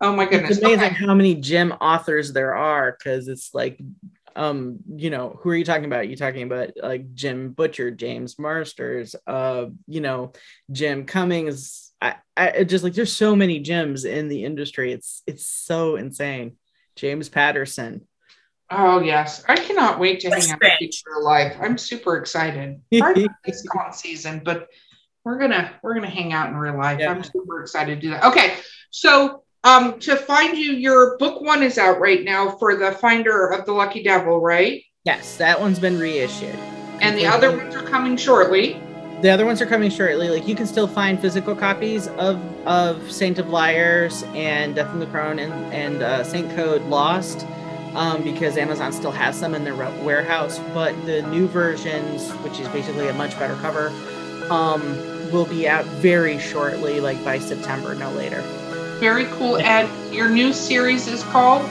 Oh 0.00 0.14
my 0.16 0.26
goodness. 0.26 0.50
It's 0.50 0.60
amazing 0.60 0.84
Okay. 0.86 0.94
how 0.94 1.14
many 1.14 1.36
Jim 1.36 1.72
authors 1.80 2.32
there 2.32 2.54
are 2.56 2.96
because 2.98 3.28
it's 3.28 3.54
like, 3.54 3.80
um, 4.36 4.78
you 4.96 5.10
know, 5.10 5.38
who 5.40 5.50
are 5.50 5.56
you 5.56 5.64
talking 5.64 5.84
about? 5.84 6.08
you 6.08 6.16
talking 6.16 6.42
about 6.42 6.70
like 6.82 7.14
Jim 7.14 7.50
Butcher, 7.50 7.90
James 7.90 8.38
Marsters, 8.38 9.14
uh, 9.26 9.66
you 9.86 10.00
know, 10.00 10.32
Jim 10.70 11.04
Cummings. 11.04 11.92
I, 12.00 12.16
I 12.36 12.64
just 12.64 12.84
like 12.84 12.94
there's 12.94 13.12
so 13.14 13.36
many 13.36 13.60
Jims 13.60 14.04
in 14.04 14.28
the 14.28 14.44
industry. 14.44 14.92
It's 14.92 15.22
it's 15.26 15.46
so 15.46 15.96
insane. 15.96 16.56
James 16.96 17.28
Patterson. 17.28 18.06
Oh 18.70 19.00
yes, 19.00 19.44
I 19.48 19.56
cannot 19.56 19.98
wait 19.98 20.20
to 20.20 20.30
That's 20.30 20.46
hang 20.46 20.54
out 20.54 20.60
with 20.60 20.72
you 20.80 20.88
great. 20.88 21.02
for 21.04 21.22
life. 21.22 21.56
I'm 21.60 21.78
super 21.78 22.16
excited. 22.16 22.80
Hard 22.94 23.20
for 23.20 23.28
this 23.44 23.66
con 23.72 23.92
season, 23.92 24.42
but 24.44 24.68
we're 25.24 25.38
gonna 25.38 25.72
we're 25.82 25.94
gonna 25.94 26.10
hang 26.10 26.32
out 26.32 26.48
in 26.48 26.56
real 26.56 26.76
life. 26.76 26.98
Yeah. 26.98 27.10
I'm 27.10 27.22
super 27.22 27.62
excited 27.62 28.00
to 28.00 28.00
do 28.00 28.10
that. 28.10 28.24
Okay, 28.24 28.56
so 28.90 29.43
um, 29.64 29.98
to 30.00 30.16
find 30.16 30.56
you, 30.56 30.72
your 30.72 31.16
book 31.18 31.40
one 31.40 31.62
is 31.62 31.78
out 31.78 31.98
right 32.00 32.22
now 32.22 32.50
for 32.58 32.76
the 32.76 32.92
Finder 32.92 33.48
of 33.48 33.66
the 33.66 33.72
Lucky 33.72 34.02
Devil, 34.02 34.40
right? 34.40 34.82
Yes, 35.04 35.36
that 35.38 35.60
one's 35.60 35.78
been 35.78 35.98
reissued. 35.98 36.54
And 37.00 37.16
the 37.18 37.26
other 37.26 37.50
ones 37.56 37.74
are 37.74 37.82
coming 37.82 38.16
shortly. 38.16 38.80
the 39.20 39.30
other 39.30 39.44
ones 39.46 39.60
are 39.62 39.66
coming 39.66 39.90
shortly. 39.90 40.28
Like 40.28 40.46
you 40.46 40.54
can 40.54 40.66
still 40.66 40.86
find 40.86 41.18
physical 41.20 41.54
copies 41.56 42.08
of 42.08 42.38
of 42.66 43.10
Saint 43.10 43.38
of 43.38 43.48
Liars 43.48 44.22
and 44.34 44.74
Death 44.74 44.92
in 44.92 45.00
the 45.00 45.06
Crown 45.06 45.38
and 45.38 45.52
and 45.72 46.02
uh, 46.02 46.22
Saint 46.24 46.54
Code 46.54 46.82
Lost, 46.84 47.46
um, 47.94 48.22
because 48.22 48.56
Amazon 48.56 48.92
still 48.92 49.10
has 49.12 49.38
some 49.38 49.54
in 49.54 49.64
their 49.64 49.74
wa- 49.74 49.92
warehouse. 50.02 50.58
But 50.72 50.94
the 51.06 51.22
new 51.22 51.48
versions, 51.48 52.30
which 52.44 52.60
is 52.60 52.68
basically 52.68 53.08
a 53.08 53.14
much 53.14 53.38
better 53.38 53.56
cover, 53.56 53.88
um, 54.50 54.82
will 55.32 55.46
be 55.46 55.66
out 55.68 55.84
very 55.86 56.38
shortly, 56.38 57.00
like 57.00 57.22
by 57.24 57.38
September, 57.38 57.94
no 57.94 58.10
later. 58.12 58.42
Very 59.00 59.24
cool. 59.36 59.58
And 59.58 59.88
your 60.14 60.28
new 60.30 60.52
series 60.52 61.06
is 61.08 61.22
called 61.24 61.68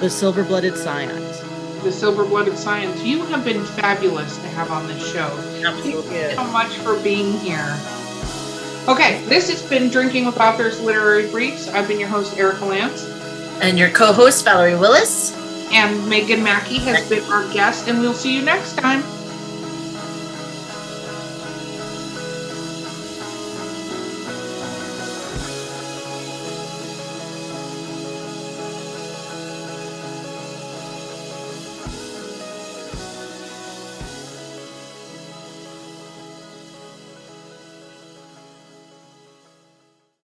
The 0.00 0.10
Silver 0.10 0.44
Blooded 0.44 0.76
Scions. 0.76 1.40
The 1.82 1.92
Silver 1.92 2.24
Blooded 2.24 2.56
Scions. 2.58 3.02
You 3.02 3.24
have 3.26 3.44
been 3.44 3.64
fabulous 3.64 4.36
to 4.38 4.48
have 4.48 4.70
on 4.70 4.86
this 4.88 5.12
show. 5.12 5.28
Absolutely. 5.64 6.34
so 6.34 6.44
much 6.44 6.76
for 6.78 6.98
being 7.02 7.32
here. 7.40 7.78
Okay, 8.88 9.24
this 9.26 9.48
has 9.50 9.62
been 9.68 9.90
Drinking 9.90 10.26
with 10.26 10.38
Authors 10.40 10.80
Literary 10.80 11.28
Briefs. 11.30 11.68
I've 11.68 11.88
been 11.88 11.98
your 11.98 12.08
host, 12.08 12.36
Erica 12.38 12.64
Lance, 12.64 13.04
And 13.60 13.78
your 13.78 13.90
co-host 13.90 14.44
Valerie 14.44 14.76
Willis. 14.76 15.34
and 15.72 16.08
Megan 16.08 16.42
Mackie 16.44 16.78
has 16.78 17.08
been 17.08 17.24
our 17.24 17.52
guest, 17.52 17.88
and 17.88 18.00
we'll 18.00 18.14
see 18.14 18.34
you 18.36 18.42
next 18.42 18.76
time. 18.78 19.02